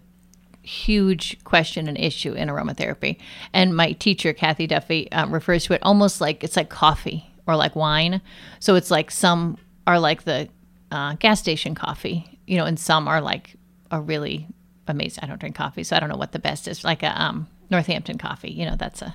[0.63, 3.19] huge question and issue in aromatherapy.
[3.53, 7.57] And my teacher, Kathy Duffy, um, refers to it almost like it's like coffee or
[7.57, 8.21] like wine.
[8.59, 10.49] So it's like some are like the
[10.91, 13.57] uh, gas station coffee, you know, and some are like
[13.91, 14.47] a really
[14.87, 15.25] amazing.
[15.25, 16.85] I don't drink coffee, so I don't know what the best is.
[16.85, 19.15] Like a um, Northampton coffee, you know, that's a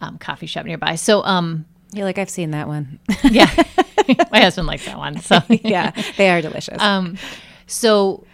[0.00, 0.94] um, coffee shop nearby.
[0.96, 2.98] So, um, yeah, like I've seen that one.
[3.24, 3.50] yeah,
[4.32, 5.20] my husband likes that one.
[5.20, 6.80] So yeah, they are delicious.
[6.80, 7.16] Um,
[7.66, 8.24] so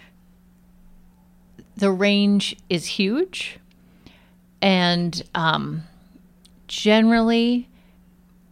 [1.77, 3.59] the range is huge.
[4.63, 5.83] And um,
[6.69, 7.69] generally,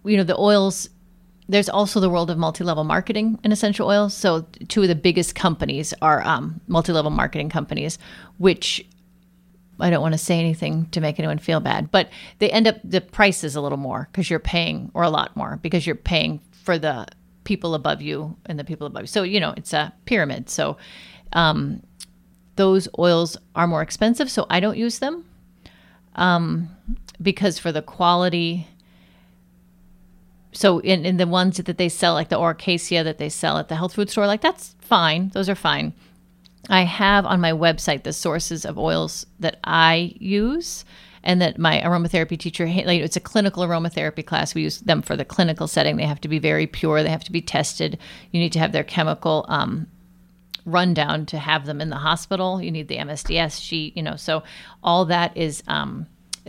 [0.04, 0.88] you know, the oils,
[1.48, 4.14] there's also the world of multi level marketing in essential oils.
[4.14, 7.98] So, two of the biggest companies are um, multi level marketing companies,
[8.38, 8.84] which
[9.80, 12.76] I don't want to say anything to make anyone feel bad, but they end up,
[12.84, 15.96] the price is a little more because you're paying, or a lot more because you're
[15.96, 17.06] paying for the
[17.44, 19.06] people above you and the people above you.
[19.08, 20.48] So, you know, it's a pyramid.
[20.48, 20.76] So,
[21.32, 21.82] um,
[22.62, 25.24] those oils are more expensive, so I don't use them.
[26.14, 26.68] Um,
[27.20, 28.68] because for the quality,
[30.52, 33.58] so in, in the ones that they sell, like the Aura Cacia that they sell
[33.58, 35.30] at the health food store, like that's fine.
[35.30, 35.92] Those are fine.
[36.68, 40.84] I have on my website the sources of oils that I use,
[41.24, 44.54] and that my aromatherapy teacher, like, it's a clinical aromatherapy class.
[44.54, 45.96] We use them for the clinical setting.
[45.96, 47.02] They have to be very pure.
[47.02, 47.98] They have to be tested.
[48.30, 49.88] You need to have their chemical um,
[50.64, 52.62] rundown to have them in the hospital.
[52.62, 54.16] You need the MSDS sheet, you know.
[54.16, 54.42] So
[54.82, 55.62] all that is.
[55.66, 56.06] Um,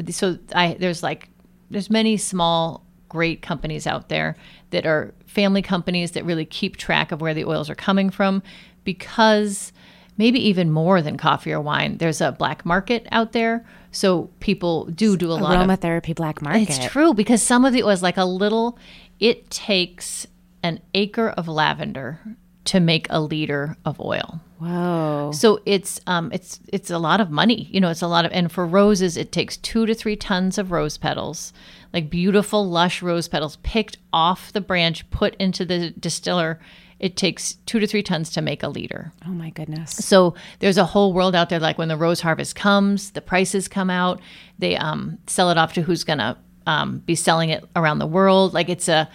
[0.10, 1.30] so I there's like
[1.70, 4.36] there's many small great companies out there
[4.72, 8.42] that are family companies that really keep track of where the oils are coming from
[8.84, 9.72] because
[10.18, 14.86] maybe even more than coffee or wine there's a black market out there so people
[14.86, 18.02] do do a lot of aromatherapy black market it's true because some of the oils
[18.02, 18.78] like a little
[19.20, 20.26] it takes
[20.64, 22.20] an acre of lavender
[22.66, 25.32] to make a liter of oil Wow.
[25.32, 27.68] So it's um it's it's a lot of money.
[27.72, 30.58] You know, it's a lot of and for roses it takes 2 to 3 tons
[30.58, 31.52] of rose petals,
[31.92, 36.62] like beautiful lush rose petals picked off the branch, put into the distiller.
[37.00, 39.12] It takes 2 to 3 tons to make a liter.
[39.28, 39.92] Oh my goodness.
[39.92, 43.68] So there's a whole world out there like when the rose harvest comes, the prices
[43.68, 44.22] come out,
[44.60, 48.08] they um sell it off to who's going to um, be selling it around the
[48.08, 48.54] world.
[48.54, 49.10] Like it's a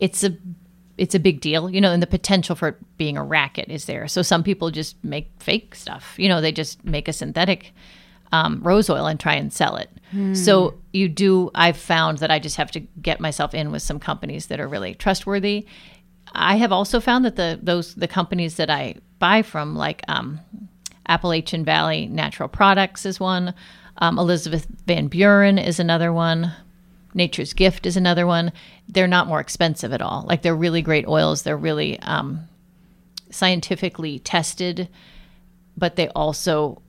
[0.00, 0.36] it's a
[1.02, 3.86] it's a big deal, you know, and the potential for it being a racket is
[3.86, 4.06] there.
[4.06, 7.72] So some people just make fake stuff, you know, they just make a synthetic
[8.30, 9.90] um, rose oil and try and sell it.
[10.12, 10.34] Hmm.
[10.34, 13.98] So you do, I've found that I just have to get myself in with some
[13.98, 15.66] companies that are really trustworthy.
[16.34, 20.38] I have also found that the those the companies that I buy from, like um,
[21.08, 23.54] Appalachian Valley Natural Products, is one.
[23.98, 26.52] Um, Elizabeth Van Buren is another one.
[27.14, 28.52] Nature's Gift is another one.
[28.88, 30.24] They're not more expensive at all.
[30.26, 31.42] Like they're really great oils.
[31.42, 32.48] They're really um,
[33.30, 34.88] scientifically tested,
[35.76, 36.82] but they also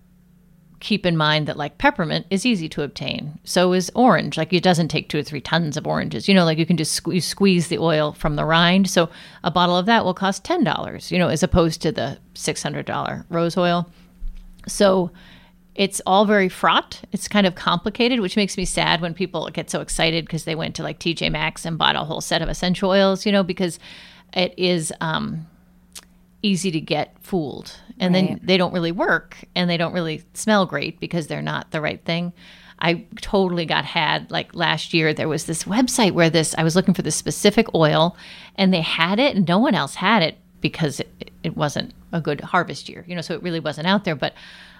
[0.79, 3.39] keep in mind that like peppermint is easy to obtain.
[3.45, 4.37] So is orange.
[4.37, 6.27] Like it doesn't take two or three tons of oranges.
[6.27, 8.89] You know, like you can just sque- squeeze the oil from the rind.
[8.89, 9.09] So
[9.43, 11.11] a bottle of that will cost ten dollars.
[11.11, 13.89] You know, as opposed to the six hundred dollar rose oil.
[14.67, 15.11] So
[15.75, 17.01] it's all very fraught.
[17.11, 20.55] It's kind of complicated, which makes me sad when people get so excited because they
[20.55, 23.43] went to like TJ Maxx and bought a whole set of essential oils, you know,
[23.43, 23.79] because
[24.33, 25.47] it is um,
[26.43, 27.75] easy to get fooled.
[27.99, 28.27] And right.
[28.27, 31.81] then they don't really work and they don't really smell great because they're not the
[31.81, 32.33] right thing.
[32.79, 35.13] I totally got had like last year.
[35.13, 38.15] There was this website where this, I was looking for this specific oil
[38.55, 42.21] and they had it and no one else had it because it, it wasn't a
[42.21, 44.15] good harvest year, you know, so it really wasn't out there.
[44.15, 44.33] But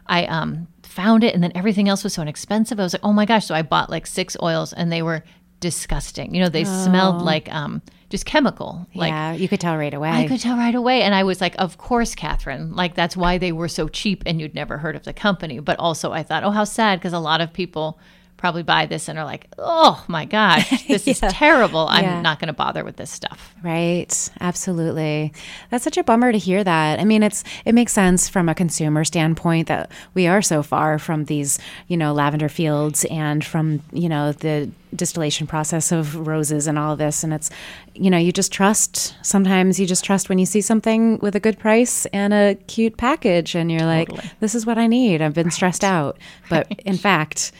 [0.07, 2.79] I um, found it, and then everything else was so inexpensive.
[2.79, 3.45] I was like, oh my gosh!
[3.47, 5.23] So I bought like six oils, and they were
[5.59, 6.33] disgusting.
[6.35, 6.85] You know, they oh.
[6.85, 8.87] smelled like um, just chemical.
[8.93, 10.11] Like, yeah, you could tell right away.
[10.11, 12.75] I could tell right away, and I was like, of course, Katherine.
[12.75, 15.59] Like that's why they were so cheap, and you'd never heard of the company.
[15.59, 17.99] But also, I thought, oh, how sad, because a lot of people
[18.43, 21.11] probably buy this and are like, oh my gosh, this yeah.
[21.11, 21.87] is terrible.
[21.89, 22.21] I'm yeah.
[22.21, 23.55] not going to bother with this stuff.
[23.63, 24.29] Right.
[24.41, 25.31] Absolutely.
[25.69, 26.99] That's such a bummer to hear that.
[26.99, 30.99] I mean, it's, it makes sense from a consumer standpoint that we are so far
[30.99, 36.67] from these, you know, lavender fields and from, you know, the distillation process of roses
[36.67, 37.23] and all of this.
[37.23, 37.49] And it's,
[37.93, 39.15] you know, you just trust.
[39.21, 42.97] Sometimes you just trust when you see something with a good price and a cute
[42.97, 44.09] package and you're like,
[44.41, 45.21] this is what I need.
[45.21, 45.53] I've been right.
[45.53, 46.17] stressed out.
[46.49, 46.81] But right.
[46.81, 47.53] in fact,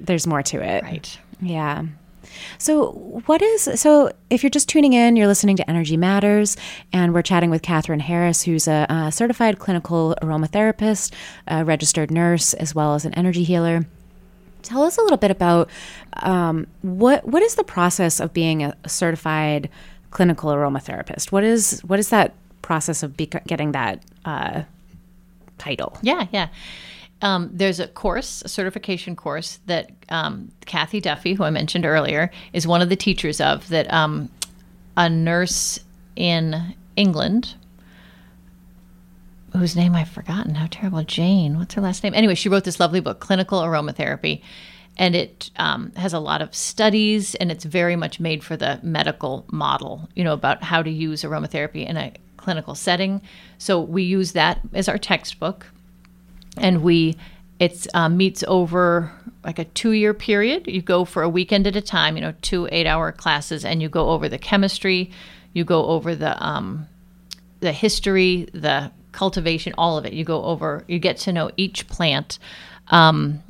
[0.00, 0.82] there's more to it.
[0.82, 1.18] Right.
[1.40, 1.84] Yeah.
[2.58, 2.92] So,
[3.26, 4.12] what is so?
[4.30, 6.56] If you're just tuning in, you're listening to Energy Matters,
[6.92, 11.12] and we're chatting with Katherine Harris, who's a, a certified clinical aromatherapist,
[11.46, 13.86] a registered nurse, as well as an energy healer.
[14.62, 15.68] Tell us a little bit about
[16.14, 19.68] um, what what is the process of being a certified
[20.10, 21.32] clinical aromatherapist?
[21.32, 24.62] What is what is that process of getting that uh,
[25.58, 25.98] title?
[26.02, 26.48] Yeah, yeah.
[27.22, 32.30] Um, there's a course, a certification course that um, Kathy Duffy, who I mentioned earlier,
[32.52, 33.68] is one of the teachers of.
[33.68, 34.28] That um,
[34.96, 35.80] a nurse
[36.16, 37.54] in England,
[39.52, 40.54] whose name I've forgotten.
[40.54, 41.58] How terrible, Jane.
[41.58, 42.14] What's her last name?
[42.14, 44.42] Anyway, she wrote this lovely book, Clinical Aromatherapy,
[44.96, 48.80] and it um, has a lot of studies, and it's very much made for the
[48.82, 50.08] medical model.
[50.14, 53.22] You know about how to use aromatherapy in a clinical setting.
[53.58, 55.66] So we use that as our textbook
[56.56, 57.16] and we
[57.58, 59.12] it um, meets over
[59.44, 60.66] like a two year period.
[60.66, 63.80] You go for a weekend at a time, you know, two eight hour classes, and
[63.80, 65.10] you go over the chemistry,
[65.52, 66.88] you go over the um,
[67.60, 70.12] the history, the cultivation, all of it.
[70.12, 72.38] You go over, you get to know each plant,
[72.88, 73.42] um,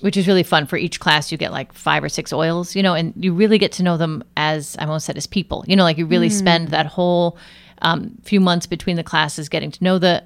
[0.00, 0.66] which is really fun.
[0.66, 3.58] For each class, you get like five or six oils, you know, and you really
[3.58, 5.64] get to know them as I almost said as people.
[5.68, 6.38] You know, like you really mm.
[6.38, 7.38] spend that whole
[7.82, 10.24] um, few months between the classes getting to know the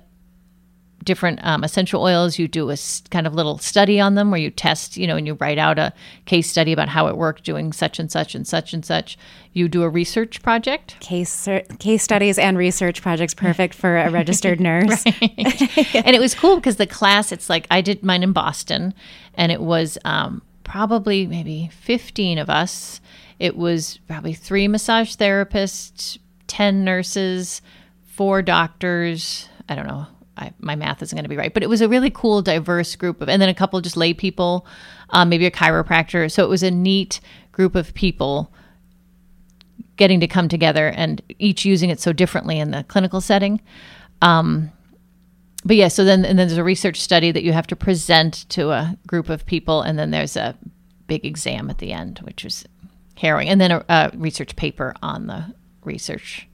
[1.03, 2.39] different um, essential oils.
[2.39, 2.77] You do a
[3.11, 5.79] kind of little study on them where you test, you know, and you write out
[5.79, 5.93] a
[6.27, 9.19] case study about how it worked doing such and such and such and such.
[9.53, 10.99] You do a research project.
[11.01, 15.05] Case case studies and research projects perfect for a registered nurse.
[15.07, 18.95] and it was cool because the class, it's like I did mine in Boston,
[19.35, 23.01] and it was um, probably maybe 15 of us.
[23.39, 27.61] It was probably three massage therapists, 10 nurses,
[28.07, 29.49] four doctors.
[29.69, 30.07] I don't know.
[30.43, 32.97] I, my math isn't going to be right, but it was a really cool, diverse
[32.97, 34.67] group of, and then a couple of just lay people,
[35.11, 36.31] um, maybe a chiropractor.
[36.31, 37.21] So it was a neat
[37.53, 38.53] group of people
[39.97, 43.61] getting to come together and each using it so differently in the clinical setting.
[44.21, 44.73] Um,
[45.65, 48.49] but yeah, so then and then there's a research study that you have to present
[48.51, 50.57] to a group of people, and then there's a
[51.07, 52.65] big exam at the end, which was
[53.17, 56.49] harrowing, and then a, a research paper on the research,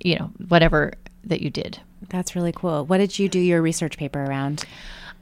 [0.00, 0.92] you know, whatever
[1.24, 1.80] that you did.
[2.08, 2.84] That's really cool.
[2.86, 4.64] What did you do your research paper around?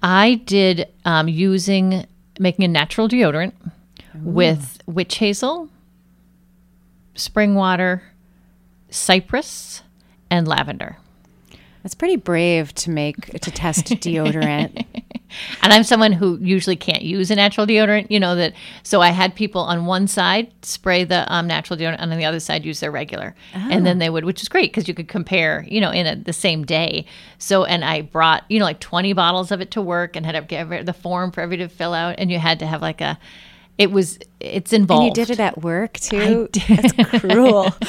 [0.02, 2.06] I did um, using
[2.38, 3.52] making a natural deodorant
[4.14, 5.68] with witch hazel,
[7.14, 8.02] spring water,
[8.90, 9.82] cypress,
[10.30, 10.98] and lavender.
[11.82, 14.84] That's pretty brave to make to test deodorant.
[15.62, 18.55] And I'm someone who usually can't use a natural deodorant, you know that.
[18.83, 22.25] So I had people on one side spray the um, natural deodorant, and on the
[22.25, 25.09] other side use their regular, and then they would, which is great because you could
[25.09, 27.07] compare, you know, in a, the same day.
[27.38, 30.33] So and I brought, you know, like 20 bottles of it to work, and had
[30.33, 33.01] to give the form for everybody to fill out, and you had to have like
[33.01, 33.18] a.
[33.78, 35.08] It was it's involved.
[35.08, 36.48] and you did it at work too.
[36.68, 37.74] That's cruel.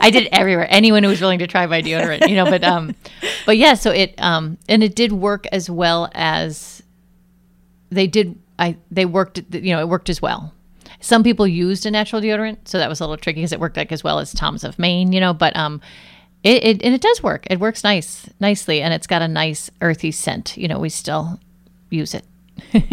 [0.00, 0.66] I did it everywhere.
[0.70, 2.46] Anyone who was willing to try my deodorant, you know.
[2.46, 2.94] But um,
[3.44, 3.74] but yeah.
[3.74, 6.82] So it um, and it did work as well as
[7.90, 8.38] they did.
[8.58, 9.42] I they worked.
[9.52, 10.54] You know, it worked as well.
[11.00, 13.76] Some people used a natural deodorant, so that was a little tricky because it worked
[13.76, 15.34] like as well as Tom's of Maine, you know.
[15.34, 15.82] But um,
[16.42, 17.46] it, it and it does work.
[17.50, 20.56] It works nice, nicely, and it's got a nice earthy scent.
[20.56, 21.38] You know, we still
[21.90, 22.24] use it.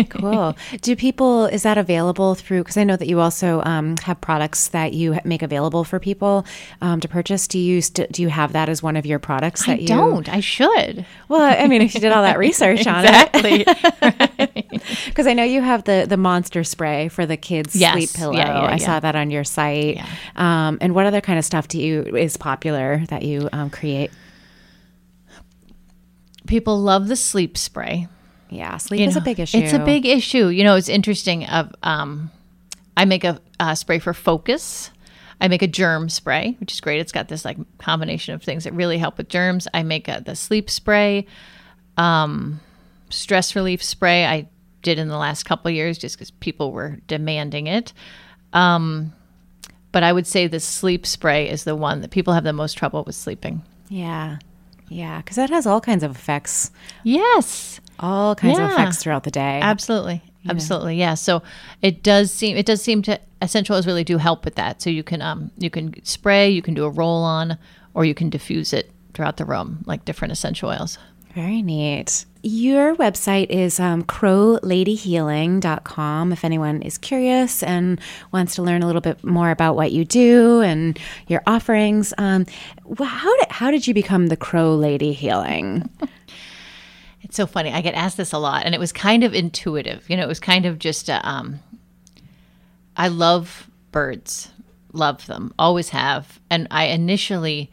[0.09, 0.55] Cool.
[0.81, 2.61] Do people is that available through?
[2.63, 6.45] Because I know that you also um, have products that you make available for people
[6.81, 7.47] um, to purchase.
[7.47, 9.87] Do you st- do you have that as one of your products that I you
[9.87, 10.27] don't.
[10.29, 11.05] I should.
[11.29, 13.63] Well, I mean, if you did all that research on Exactly.
[13.67, 17.93] it, because I know you have the the monster spray for the kids' Yes.
[17.93, 18.33] sleep pillow.
[18.35, 20.01] Yeah, yeah, I saw that on your site.
[20.35, 24.11] Um, and what other kind of stuff do you is popular that you um, create?
[26.47, 28.07] People love the sleep spray.
[28.53, 29.57] Yeah, sleep you is a big issue.
[29.57, 30.47] It's a big issue.
[30.47, 31.45] You know, it's interesting.
[31.45, 32.31] Of um,
[32.95, 34.91] I make a, uh spray for focus.
[35.41, 36.99] I make a germ spray, which is great.
[36.99, 39.67] It's got this like combination of things that really help with germs.
[39.73, 41.25] I make a, the sleep spray,
[41.97, 42.61] um,
[43.09, 44.25] stress relief spray.
[44.25, 44.47] I
[44.83, 47.91] did in the last couple of years just because people were demanding it.
[48.53, 49.13] Um,
[49.91, 52.77] but I would say the sleep spray is the one that people have the most
[52.77, 53.63] trouble with sleeping.
[53.89, 54.37] Yeah,
[54.89, 56.71] yeah, because that has all kinds of effects.
[57.03, 57.79] Yes.
[57.99, 59.59] All kinds of effects throughout the day.
[59.61, 60.21] Absolutely.
[60.49, 60.97] Absolutely.
[60.97, 61.13] Yeah.
[61.13, 61.41] So
[61.81, 64.81] it does seem it does seem to essential oils really do help with that.
[64.81, 67.57] So you can um you can spray, you can do a roll on,
[67.93, 70.97] or you can diffuse it throughout the room like different essential oils.
[71.33, 72.25] Very neat.
[72.43, 77.99] Your website is um, crowladyhealing.com if anyone is curious and
[78.31, 82.13] wants to learn a little bit more about what you do and your offerings.
[82.19, 82.45] Um,
[82.99, 85.89] how, did, how did you become the Crow Lady Healing?
[87.23, 87.71] It's so funny.
[87.71, 90.09] I get asked this a lot, and it was kind of intuitive.
[90.09, 91.59] You know, it was kind of just a, um,
[92.95, 94.51] I love birds,
[94.91, 96.39] love them, always have.
[96.49, 97.71] And I initially,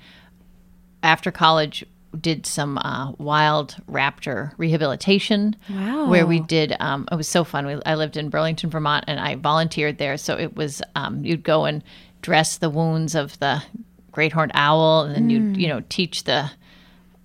[1.02, 1.84] after college,
[2.20, 5.54] did some uh, wild raptor rehabilitation.
[5.68, 6.08] Wow.
[6.08, 7.66] Where we did, um, it was so fun.
[7.66, 10.16] We, I lived in Burlington, Vermont, and I volunteered there.
[10.16, 11.84] So it was, um, you'd go and
[12.22, 13.62] dress the wounds of the
[14.10, 16.50] great horned owl, and then you'd, you know, teach the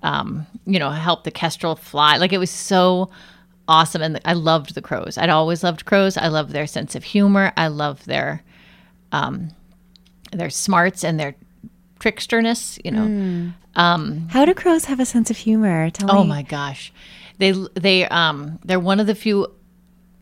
[0.06, 2.18] um, you know, help the kestrel fly.
[2.18, 3.10] Like it was so
[3.68, 5.18] awesome, and I loved the crows.
[5.18, 6.16] I'd always loved crows.
[6.16, 7.52] I love their sense of humor.
[7.58, 8.44] I love their
[9.12, 9.50] um,
[10.32, 11.36] their smarts and their
[12.00, 12.80] tricksterness.
[12.86, 15.90] You know, Um How do crows have a sense of humor?
[15.90, 16.14] Tell me.
[16.14, 16.30] oh me.
[16.30, 16.94] my gosh,
[17.40, 19.48] they they um they're one of the few.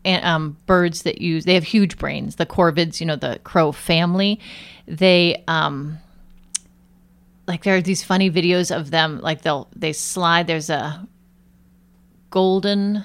[0.06, 2.36] Um, birds that use they have huge brains.
[2.36, 4.38] The corvids, you know, the crow family,
[4.86, 5.96] they um,
[7.46, 11.06] like there are these funny videos of them like they'll they slide there's a
[12.30, 13.04] golden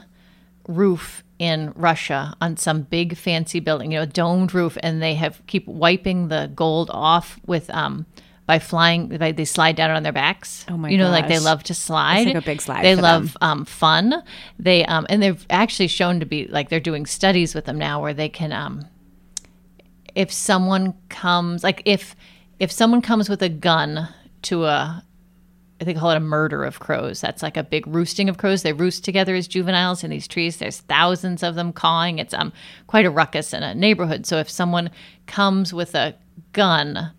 [0.67, 5.41] roof in Russia on some big fancy building, you know, domed roof, and they have
[5.47, 8.05] keep wiping the gold off with um
[8.45, 10.65] by flying by they slide down on their backs.
[10.69, 12.25] Oh my You know, like they love to slide.
[12.27, 14.23] like a big slide They love um fun.
[14.57, 18.01] They um and they've actually shown to be like they're doing studies with them now
[18.01, 18.85] where they can um
[20.15, 22.15] if someone comes like if
[22.59, 24.09] if someone comes with a gun
[24.43, 25.03] to a
[25.79, 27.21] they call it a murder of crows.
[27.21, 28.63] That's like a big roosting of crows.
[28.63, 30.57] They roost together as juveniles in these trees.
[30.57, 32.19] There's thousands of them cawing.
[32.19, 32.51] It's um
[32.87, 34.25] quite a ruckus in a neighborhood.
[34.25, 34.89] So if someone
[35.25, 36.15] comes with a
[36.51, 37.11] gun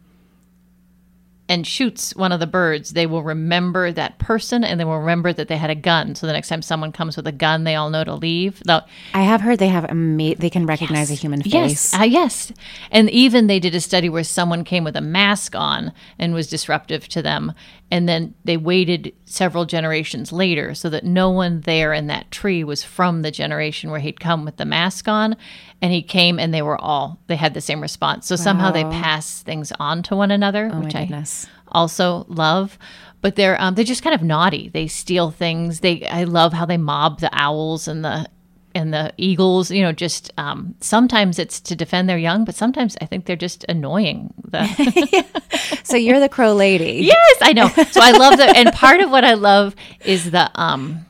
[1.50, 5.32] and shoots one of the birds, they will remember that person and they will remember
[5.32, 6.14] that they had a gun.
[6.14, 8.62] So the next time someone comes with a gun, they all know to leave.
[8.64, 11.52] They'll, I have heard they have a ma- they can recognize a human face.
[11.52, 12.52] Yes, uh, yes.
[12.92, 16.46] And even they did a study where someone came with a mask on and was
[16.46, 17.52] disruptive to them,
[17.90, 22.62] and then they waited several generations later so that no one there in that tree
[22.62, 25.36] was from the generation where he'd come with the mask on,
[25.82, 28.28] and he came and they were all they had the same response.
[28.28, 31.39] So somehow they pass things on to one another, Oh my which I goodness.
[31.68, 32.78] Also love.
[33.22, 34.70] But they're um, they're just kind of naughty.
[34.70, 35.80] They steal things.
[35.80, 38.26] They I love how they mob the owls and the
[38.74, 39.70] and the eagles.
[39.70, 43.36] You know, just um, sometimes it's to defend their young, but sometimes I think they're
[43.36, 44.32] just annoying.
[44.48, 45.24] The
[45.84, 47.00] So you're the crow lady.
[47.04, 47.68] yes, I know.
[47.68, 49.74] So I love the and part of what I love
[50.04, 51.04] is the um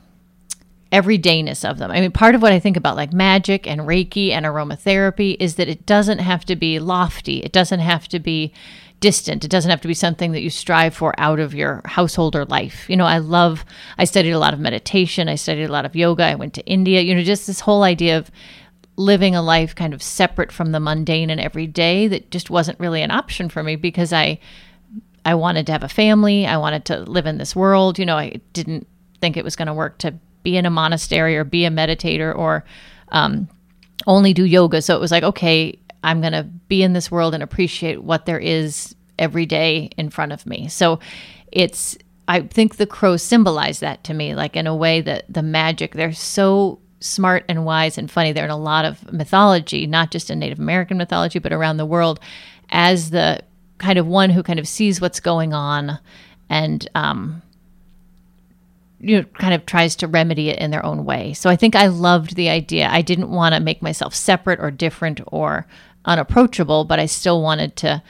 [0.91, 1.89] everydayness of them.
[1.91, 5.55] I mean, part of what I think about like magic and Reiki and aromatherapy is
[5.55, 7.37] that it doesn't have to be lofty.
[7.39, 8.53] It doesn't have to be
[9.01, 9.43] distant.
[9.43, 12.45] It doesn't have to be something that you strive for out of your household or
[12.45, 12.89] life.
[12.89, 13.65] You know, I love
[13.97, 16.65] I studied a lot of meditation, I studied a lot of yoga, I went to
[16.65, 18.31] India, you know, just this whole idea of
[18.95, 23.01] living a life kind of separate from the mundane and everyday that just wasn't really
[23.01, 24.39] an option for me because I
[25.25, 26.45] I wanted to have a family.
[26.45, 27.99] I wanted to live in this world.
[27.99, 28.87] You know, I didn't
[29.19, 32.35] think it was going to work to be in a monastery or be a meditator
[32.35, 32.65] or
[33.09, 33.47] um,
[34.07, 34.81] only do yoga.
[34.81, 38.25] So it was like, okay, I'm going to be in this world and appreciate what
[38.25, 40.67] there is every day in front of me.
[40.67, 40.99] So
[41.51, 41.97] it's,
[42.27, 45.93] I think the crows symbolize that to me, like in a way that the magic,
[45.93, 48.31] they're so smart and wise and funny.
[48.31, 51.85] They're in a lot of mythology, not just in Native American mythology, but around the
[51.85, 52.19] world
[52.69, 53.41] as the
[53.79, 55.99] kind of one who kind of sees what's going on
[56.49, 57.41] and, um,
[58.99, 61.33] you know, kind of tries to remedy it in their own way.
[61.33, 62.87] So I think I loved the idea.
[62.89, 65.65] I didn't want to make myself separate or different or
[66.05, 68.01] unapproachable, but I still wanted to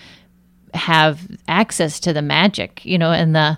[0.74, 3.58] have access to the magic, you know, and the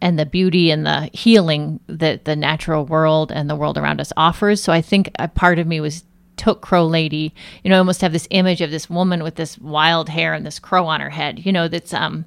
[0.00, 4.12] and the beauty and the healing that the natural world and the world around us
[4.16, 4.62] offers.
[4.62, 6.04] So I think a part of me was
[6.36, 7.34] took Crow Lady,
[7.64, 10.46] you know, I almost have this image of this woman with this wild hair and
[10.46, 12.24] this crow on her head, you know, that's um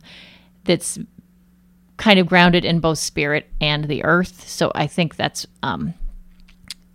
[0.66, 1.00] that's
[2.02, 4.48] kind of grounded in both spirit and the earth.
[4.50, 5.94] So I think that's um,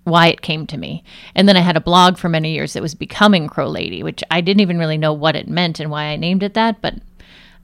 [0.07, 1.03] why it came to me.
[1.35, 4.23] And then I had a blog for many years that was becoming Crow Lady, which
[4.31, 6.95] I didn't even really know what it meant and why I named it that, but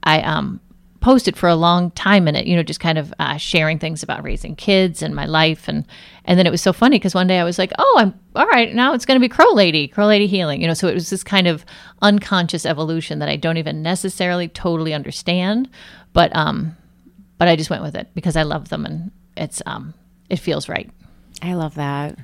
[0.03, 0.59] I um,
[0.99, 4.03] posted for a long time in it, you know, just kind of uh, sharing things
[4.03, 5.85] about raising kids and my life, and
[6.25, 8.47] and then it was so funny because one day I was like, oh, I'm all
[8.47, 8.93] right now.
[8.93, 10.73] It's going to be Crow Lady, Crow Lady Healing, you know.
[10.73, 11.65] So it was this kind of
[12.01, 15.69] unconscious evolution that I don't even necessarily totally understand,
[16.11, 16.75] but um,
[17.37, 19.93] but I just went with it because I love them and it's um,
[20.29, 20.89] it feels right.
[21.41, 22.17] I love that.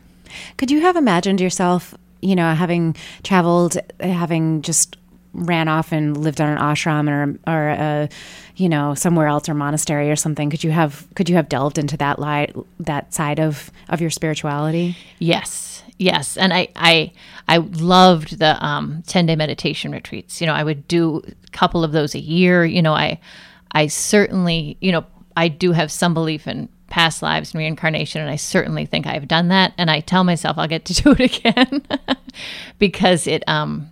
[0.57, 4.97] Could you have imagined yourself, you know, having traveled, having just
[5.33, 8.09] ran off and lived on an ashram or or
[8.59, 10.49] you know, somewhere else or monastery or something?
[10.49, 14.09] Could you have could you have delved into that light that side of of your
[14.09, 14.97] spirituality?
[15.17, 17.11] Yes, yes, and I I
[17.47, 20.41] I loved the um, ten day meditation retreats.
[20.41, 22.65] You know, I would do a couple of those a year.
[22.65, 23.19] You know, I
[23.71, 25.05] I certainly you know
[25.37, 29.27] I do have some belief in past lives and reincarnation, and I certainly think I've
[29.27, 29.73] done that.
[29.77, 31.85] And I tell myself I'll get to do it again
[32.79, 33.91] because it um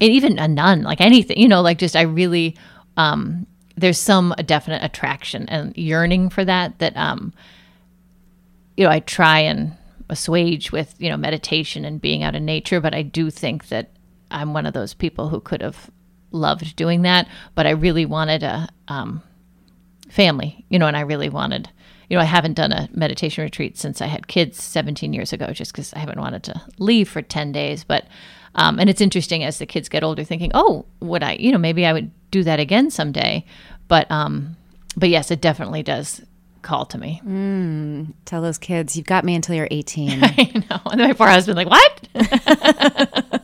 [0.00, 2.56] and even a nun like anything you know like just I really
[2.96, 3.46] um
[3.76, 7.32] there's some definite attraction and yearning for that that um
[8.76, 9.76] you know, I try and
[10.08, 13.90] assuage with, you know, meditation and being out in nature, but I do think that
[14.30, 15.90] I'm one of those people who could have
[16.32, 19.22] loved doing that, but I really wanted a um,
[20.08, 21.70] family, you know, and I really wanted,
[22.08, 25.52] you know, I haven't done a meditation retreat since I had kids 17 years ago,
[25.52, 27.84] just because I haven't wanted to leave for 10 days.
[27.84, 28.06] But,
[28.54, 31.58] um, and it's interesting as the kids get older, thinking, oh, would I, you know,
[31.58, 33.44] maybe I would do that again someday.
[33.88, 34.56] But, um,
[34.96, 36.22] but yes, it definitely does
[36.62, 37.20] call to me.
[37.24, 40.10] Mm, Tell those kids, you've got me until you're 18.
[40.22, 40.80] I know.
[40.90, 42.08] And then my poor husband, like, what?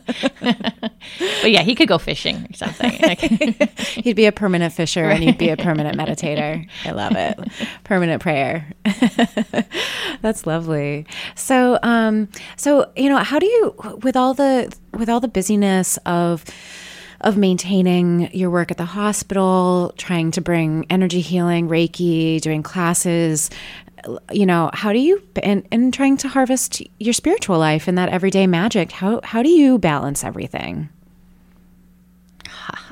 [0.41, 2.91] but yeah, he could go fishing or something.
[4.03, 6.67] He'd be a permanent fisher and he'd be a permanent meditator.
[6.85, 7.39] I love it.
[7.83, 8.71] Permanent prayer.
[10.21, 11.05] That's lovely.
[11.35, 15.97] So, um, so you know, how do you with all the with all the busyness
[16.05, 16.45] of
[17.21, 23.51] of maintaining your work at the hospital, trying to bring energy healing, Reiki, doing classes,
[24.31, 28.09] you know, how do you and, and trying to harvest your spiritual life and that
[28.09, 28.91] everyday magic?
[28.91, 30.89] How how do you balance everything?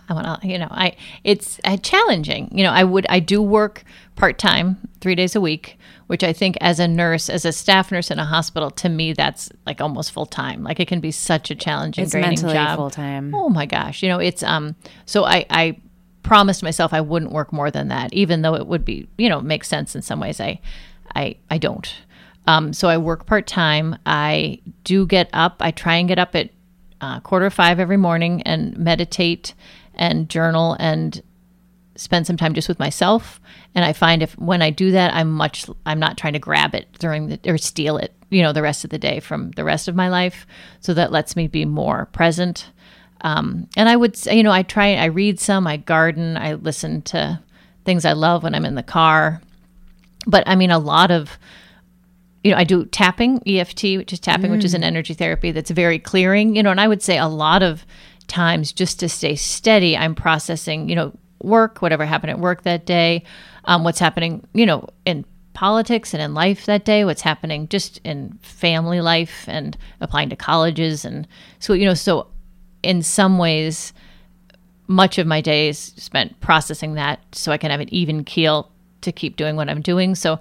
[0.10, 2.50] I want to, you know, I it's uh, challenging.
[2.52, 3.84] You know, I would I do work
[4.16, 7.92] part time, three days a week, which I think as a nurse, as a staff
[7.92, 10.64] nurse in a hospital, to me, that's like almost full time.
[10.64, 12.78] Like it can be such a challenging, It's draining mentally job.
[12.78, 13.34] full time.
[13.36, 14.02] Oh my gosh.
[14.02, 15.78] You know, it's, um, so I, I
[16.24, 19.40] promised myself I wouldn't work more than that, even though it would be, you know,
[19.40, 20.42] make sense in some ways.
[20.42, 20.60] I,
[21.16, 21.94] I, I don't.
[22.48, 23.98] Um, so I work part time.
[24.06, 25.58] I do get up.
[25.60, 26.50] I try and get up at
[27.02, 29.54] uh, quarter five every morning and meditate
[29.94, 31.22] and journal and
[31.96, 33.40] spend some time just with myself.
[33.76, 36.74] And I find if when I do that, I'm much I'm not trying to grab
[36.74, 39.64] it during the or steal it, you know, the rest of the day from the
[39.64, 40.48] rest of my life.
[40.80, 42.72] So that lets me be more present.
[43.22, 46.54] Um, and I would say, you know, I try, I read some, I garden, I
[46.54, 47.42] listen to
[47.84, 49.42] things I love when I'm in the car.
[50.28, 51.38] But I mean, a lot of
[52.44, 55.72] you know, I do tapping, EFT, which is tapping, which is an energy therapy that's
[55.72, 57.86] very clearing, you know, and I would say a lot of
[58.28, 61.12] times just to stay steady, I'm processing, you know,
[61.42, 63.24] work, whatever happened at work that day,
[63.66, 68.00] um, what's happening, you know, in politics and in life that day, what's happening just
[68.06, 71.04] in family life and applying to colleges.
[71.04, 71.28] And
[71.60, 72.28] so, you know, so
[72.84, 73.92] in some ways,
[74.88, 78.72] much of my day is spent processing that so I can have an even keel
[79.02, 80.16] to keep doing what I'm doing.
[80.16, 80.40] So,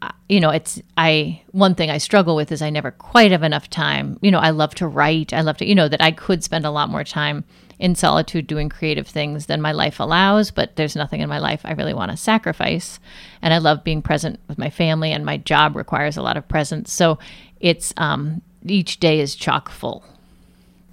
[0.00, 3.42] uh, you know, it's I one thing I struggle with is I never quite have
[3.42, 4.18] enough time.
[4.22, 5.32] You know, I love to write.
[5.32, 7.44] I love to, you know, that I could spend a lot more time
[7.78, 11.60] in solitude doing creative things than my life allows, but there's nothing in my life
[11.64, 12.98] I really want to sacrifice.
[13.40, 16.48] And I love being present with my family and my job requires a lot of
[16.48, 16.92] presence.
[16.92, 17.18] So,
[17.60, 20.04] it's um each day is chock full.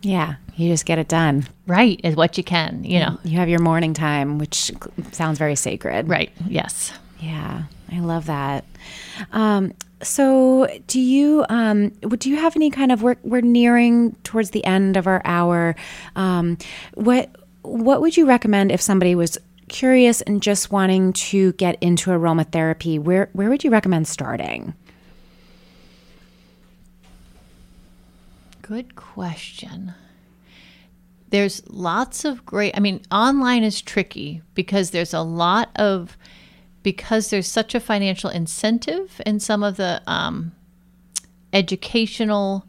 [0.06, 1.48] Yeah, you just get it done.
[1.66, 3.18] Right, is what you can, you know.
[3.24, 4.72] You have your morning time, which
[5.12, 6.08] sounds very sacred.
[6.08, 6.32] Right.
[6.48, 6.94] Yes.
[7.20, 8.66] Yeah, I love that.
[9.32, 14.52] Um, so, do you um, do you have any kind of we're we're nearing towards
[14.52, 15.76] the end of our hour?
[16.16, 16.60] Um,
[16.94, 19.40] what what would you recommend if somebody was
[19.70, 23.00] curious and just wanting to get into aromatherapy?
[23.00, 24.76] Where where would you recommend starting?
[28.66, 29.94] Good question.
[31.30, 36.18] There's lots of great, I mean, online is tricky because there's a lot of,
[36.82, 40.52] because there's such a financial incentive in some of the um,
[41.54, 42.66] educational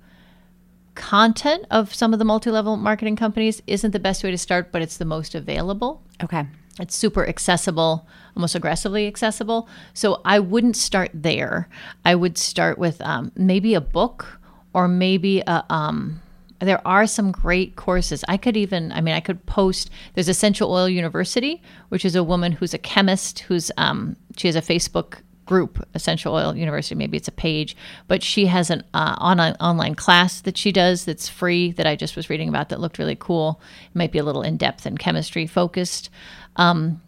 [0.95, 4.73] content of some of the multi level marketing companies isn't the best way to start,
[4.73, 6.03] but it's the most available.
[6.23, 6.45] Okay.
[6.79, 9.67] It's super accessible, almost aggressively accessible.
[9.95, 11.71] So I wouldn't start there.
[12.05, 14.36] I would start with um, maybe a book
[14.77, 15.65] or maybe a.
[15.71, 16.21] Um,
[16.59, 18.25] there are some great courses.
[18.29, 19.91] I could even, I mean, I could post.
[20.15, 24.57] There's Essential Oil University, which is a woman who's a chemist who's um, she has
[24.57, 26.95] a Facebook group, Essential Oil University.
[26.95, 27.77] Maybe it's a page,
[28.09, 31.97] but she has an uh, online online class that she does that's free that I
[31.97, 33.61] just was reading about that looked really cool.
[33.87, 36.11] It might be a little in depth and chemistry focused.
[36.57, 37.01] Um,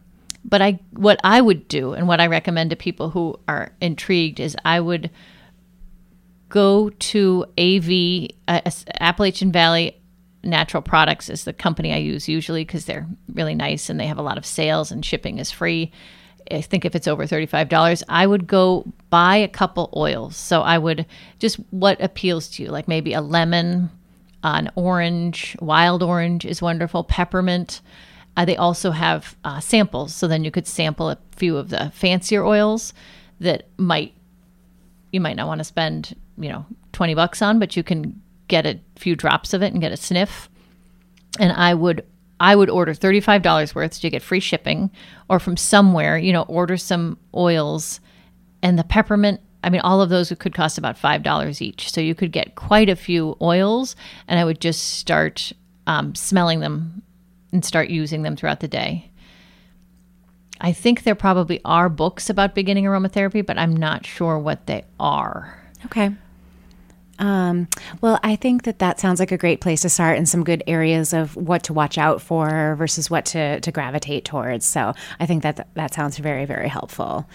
[0.44, 4.40] but I, what I would do, and what I recommend to people who are intrigued,
[4.40, 5.10] is I would
[6.49, 8.70] go to AV, uh,
[9.01, 10.01] Appalachian Valley
[10.42, 14.18] Natural Products is the company I use usually because they're really nice and they have
[14.18, 15.92] a lot of sales and shipping is free.
[16.51, 20.36] I think if it's over $35, I would go buy a couple oils.
[20.36, 21.07] So I would
[21.38, 23.90] just what appeals to you, like maybe a lemon,
[24.42, 27.82] an orange, wild orange is wonderful, peppermint.
[28.36, 30.14] Uh, they also have uh, samples.
[30.14, 32.94] So then you could sample a few of the fancier oils
[33.40, 34.14] that might
[35.11, 38.66] you might not want to spend, you know, 20 bucks on, but you can get
[38.66, 40.49] a few drops of it and get a sniff.
[41.39, 42.05] And I would
[42.41, 44.93] I would order $35 worth you get free shipping
[45.28, 48.01] or from somewhere, you know, order some oils
[48.62, 52.01] and the peppermint I mean, all of those could cost about five dollars each, so
[52.01, 53.97] you could get quite a few oils.
[54.28, 55.53] And I would just start
[55.86, 57.03] um, smelling them
[57.53, 59.11] and start using them throughout the day.
[60.61, 64.84] I think there probably are books about beginning aromatherapy, but I'm not sure what they
[64.99, 65.61] are.
[65.86, 66.11] Okay.
[67.18, 67.68] Um,
[68.00, 70.62] well, I think that that sounds like a great place to start and some good
[70.66, 74.64] areas of what to watch out for versus what to, to gravitate towards.
[74.66, 77.28] So I think that that sounds very, very helpful.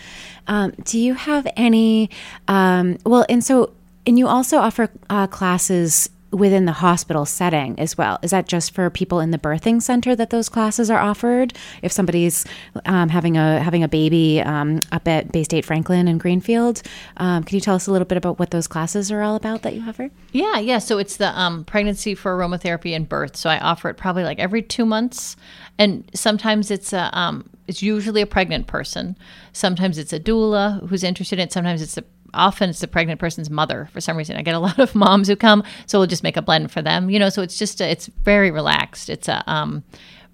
[0.47, 2.09] Um, do you have any,
[2.47, 3.73] um, well, and so,
[4.05, 8.17] and you also offer uh, classes within the hospital setting as well.
[8.23, 11.53] Is that just for people in the birthing center that those classes are offered?
[11.81, 12.43] If somebody's
[12.85, 16.81] um, having a having a baby um, up at Baystate Franklin and Greenfield,
[17.17, 19.61] um, can you tell us a little bit about what those classes are all about
[19.61, 20.09] that you offer?
[20.31, 20.79] Yeah, yeah.
[20.79, 23.35] So it's the um, pregnancy for aromatherapy and birth.
[23.35, 25.35] So I offer it probably like every two months,
[25.77, 29.15] and sometimes it's a um, it's usually a pregnant person.
[29.53, 31.53] Sometimes it's a doula who's interested in it.
[31.53, 32.03] Sometimes it's a
[32.33, 34.35] often it's the pregnant person's mother for some reason.
[34.35, 36.81] I get a lot of moms who come, so we'll just make a blend for
[36.81, 37.09] them.
[37.09, 39.09] You know, so it's just a, it's very relaxed.
[39.09, 39.83] It's a um,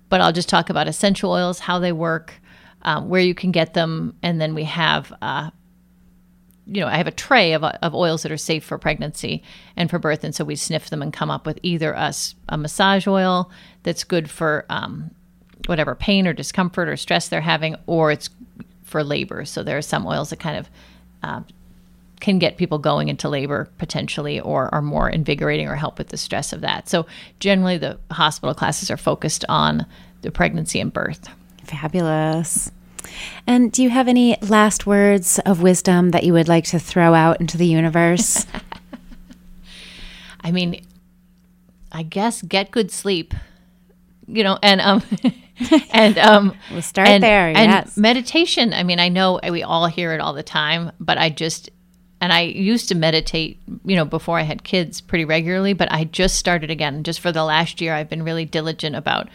[0.09, 2.33] but I'll just talk about essential oils, how they work,
[2.81, 5.13] um, where you can get them, and then we have.
[5.21, 5.51] Uh,
[6.71, 9.41] you know, I have a tray of, of oils that are safe for pregnancy
[9.75, 10.23] and for birth.
[10.23, 12.13] And so we sniff them and come up with either a,
[12.47, 13.49] a massage oil
[13.81, 15.09] that's good for um,
[15.65, 18.29] whatever pain or discomfort or stress they're having, or it's
[18.83, 19.45] for labor.
[19.45, 20.69] So there are some oils that kind of
[21.23, 21.41] uh,
[22.19, 26.17] can get people going into labor potentially or are more invigorating or help with the
[26.17, 26.89] stress of that.
[26.89, 27.05] So
[27.39, 29.85] generally, the hospital classes are focused on
[30.21, 31.29] the pregnancy and birth.
[31.63, 32.71] Fabulous.
[33.47, 37.13] And do you have any last words of wisdom that you would like to throw
[37.13, 38.45] out into the universe?
[40.41, 40.85] I mean,
[41.91, 43.33] I guess get good sleep.
[44.27, 45.03] You know, and um
[45.91, 47.47] and um we'll start and, there.
[47.47, 47.97] And yes.
[47.97, 48.73] meditation.
[48.73, 51.69] I mean, I know we all hear it all the time, but I just
[52.21, 56.03] and I used to meditate, you know, before I had kids pretty regularly, but I
[56.03, 57.03] just started again.
[57.03, 59.29] Just for the last year, I've been really diligent about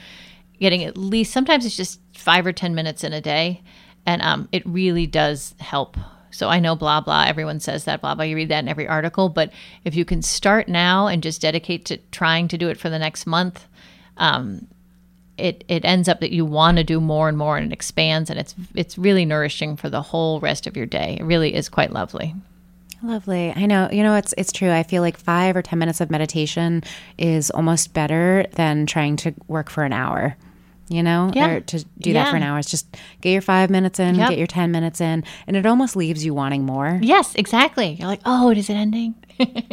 [0.61, 3.63] getting at least sometimes it's just five or 10 minutes in a day.
[4.07, 5.97] And um, it really does help.
[6.31, 8.25] So I know blah, blah, everyone says that, blah, blah.
[8.25, 9.31] You read that in every article.
[9.31, 9.51] But
[9.85, 12.99] if you can start now and just dedicate to trying to do it for the
[12.99, 13.67] next month,
[14.19, 14.67] um,
[15.39, 18.31] it, it ends up that you want to do more and more and it expands
[18.31, 21.17] and it's it's really nourishing for the whole rest of your day.
[21.19, 22.35] It really is quite lovely.
[23.05, 23.53] Lovely.
[23.55, 23.89] I know.
[23.93, 24.71] You know, it's it's true.
[24.71, 26.83] I feel like five or ten minutes of meditation
[27.19, 30.37] is almost better than trying to work for an hour
[30.89, 31.51] you know, yeah.
[31.51, 32.25] or to do yeah.
[32.25, 32.59] that for an hour.
[32.59, 32.87] It's just
[33.21, 34.31] get your five minutes in, yep.
[34.31, 36.99] get your 10 minutes in, and it almost leaves you wanting more.
[37.03, 37.93] Yes, exactly.
[37.93, 39.15] You're like, oh, is it ending?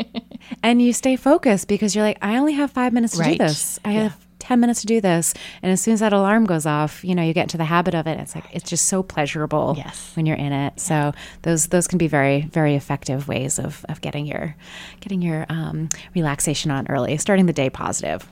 [0.63, 3.37] and you stay focused because you're like, I only have five minutes to right.
[3.37, 3.79] do this.
[3.83, 4.03] I yeah.
[4.03, 5.33] have 10 minutes to do this.
[5.63, 7.95] And as soon as that alarm goes off, you know, you get into the habit
[7.95, 8.19] of it.
[8.19, 10.11] It's like, it's just so pleasurable yes.
[10.17, 10.77] when you're in it.
[10.77, 14.57] So those, those can be very, very effective ways of, of getting your,
[14.99, 18.29] getting your um, relaxation on early, starting the day positive.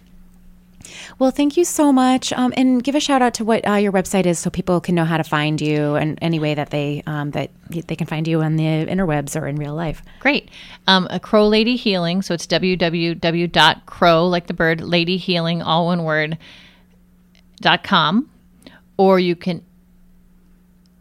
[1.18, 2.32] Well, thank you so much.
[2.34, 4.96] Um, and give a shout out to what uh, your website is so people can
[4.96, 8.28] know how to find you and any way that they um, that they can find
[8.28, 10.02] you on the interwebs or in real life.
[10.20, 10.50] Great.
[10.88, 12.22] Um, a Crow Lady Healing.
[12.22, 16.38] So it's www.crow, like the bird, lady healing, all one word,
[17.62, 18.30] dot com.
[18.98, 19.64] Or you can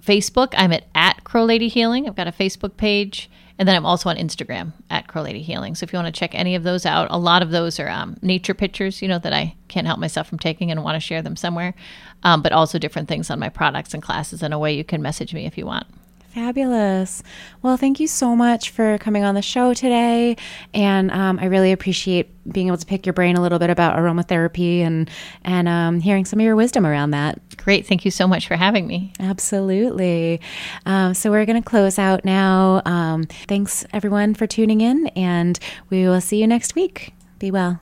[0.04, 0.54] Facebook.
[0.56, 2.06] I'm at, at Crow Lady Healing.
[2.06, 3.28] I've got a Facebook page.
[3.58, 5.74] And then I'm also on Instagram at Crow Lady Healing.
[5.74, 7.88] So if you want to check any of those out, a lot of those are
[7.88, 11.00] um, nature pictures, you know, that I can't help myself from taking and want to
[11.00, 11.74] share them somewhere,
[12.22, 15.02] um, but also different things on my products and classes in a way you can
[15.02, 15.86] message me if you want.
[16.28, 17.22] Fabulous.
[17.62, 20.36] Well, thank you so much for coming on the show today.
[20.74, 23.96] And um, I really appreciate being able to pick your brain a little bit about
[23.96, 25.10] aromatherapy and,
[25.42, 27.40] and um, hearing some of your wisdom around that.
[27.58, 27.86] Great.
[27.86, 29.12] Thank you so much for having me.
[29.20, 30.40] Absolutely.
[30.86, 32.80] Um, so we're going to close out now.
[32.86, 35.58] Um, thanks, everyone, for tuning in, and
[35.90, 37.12] we will see you next week.
[37.38, 37.80] Be well.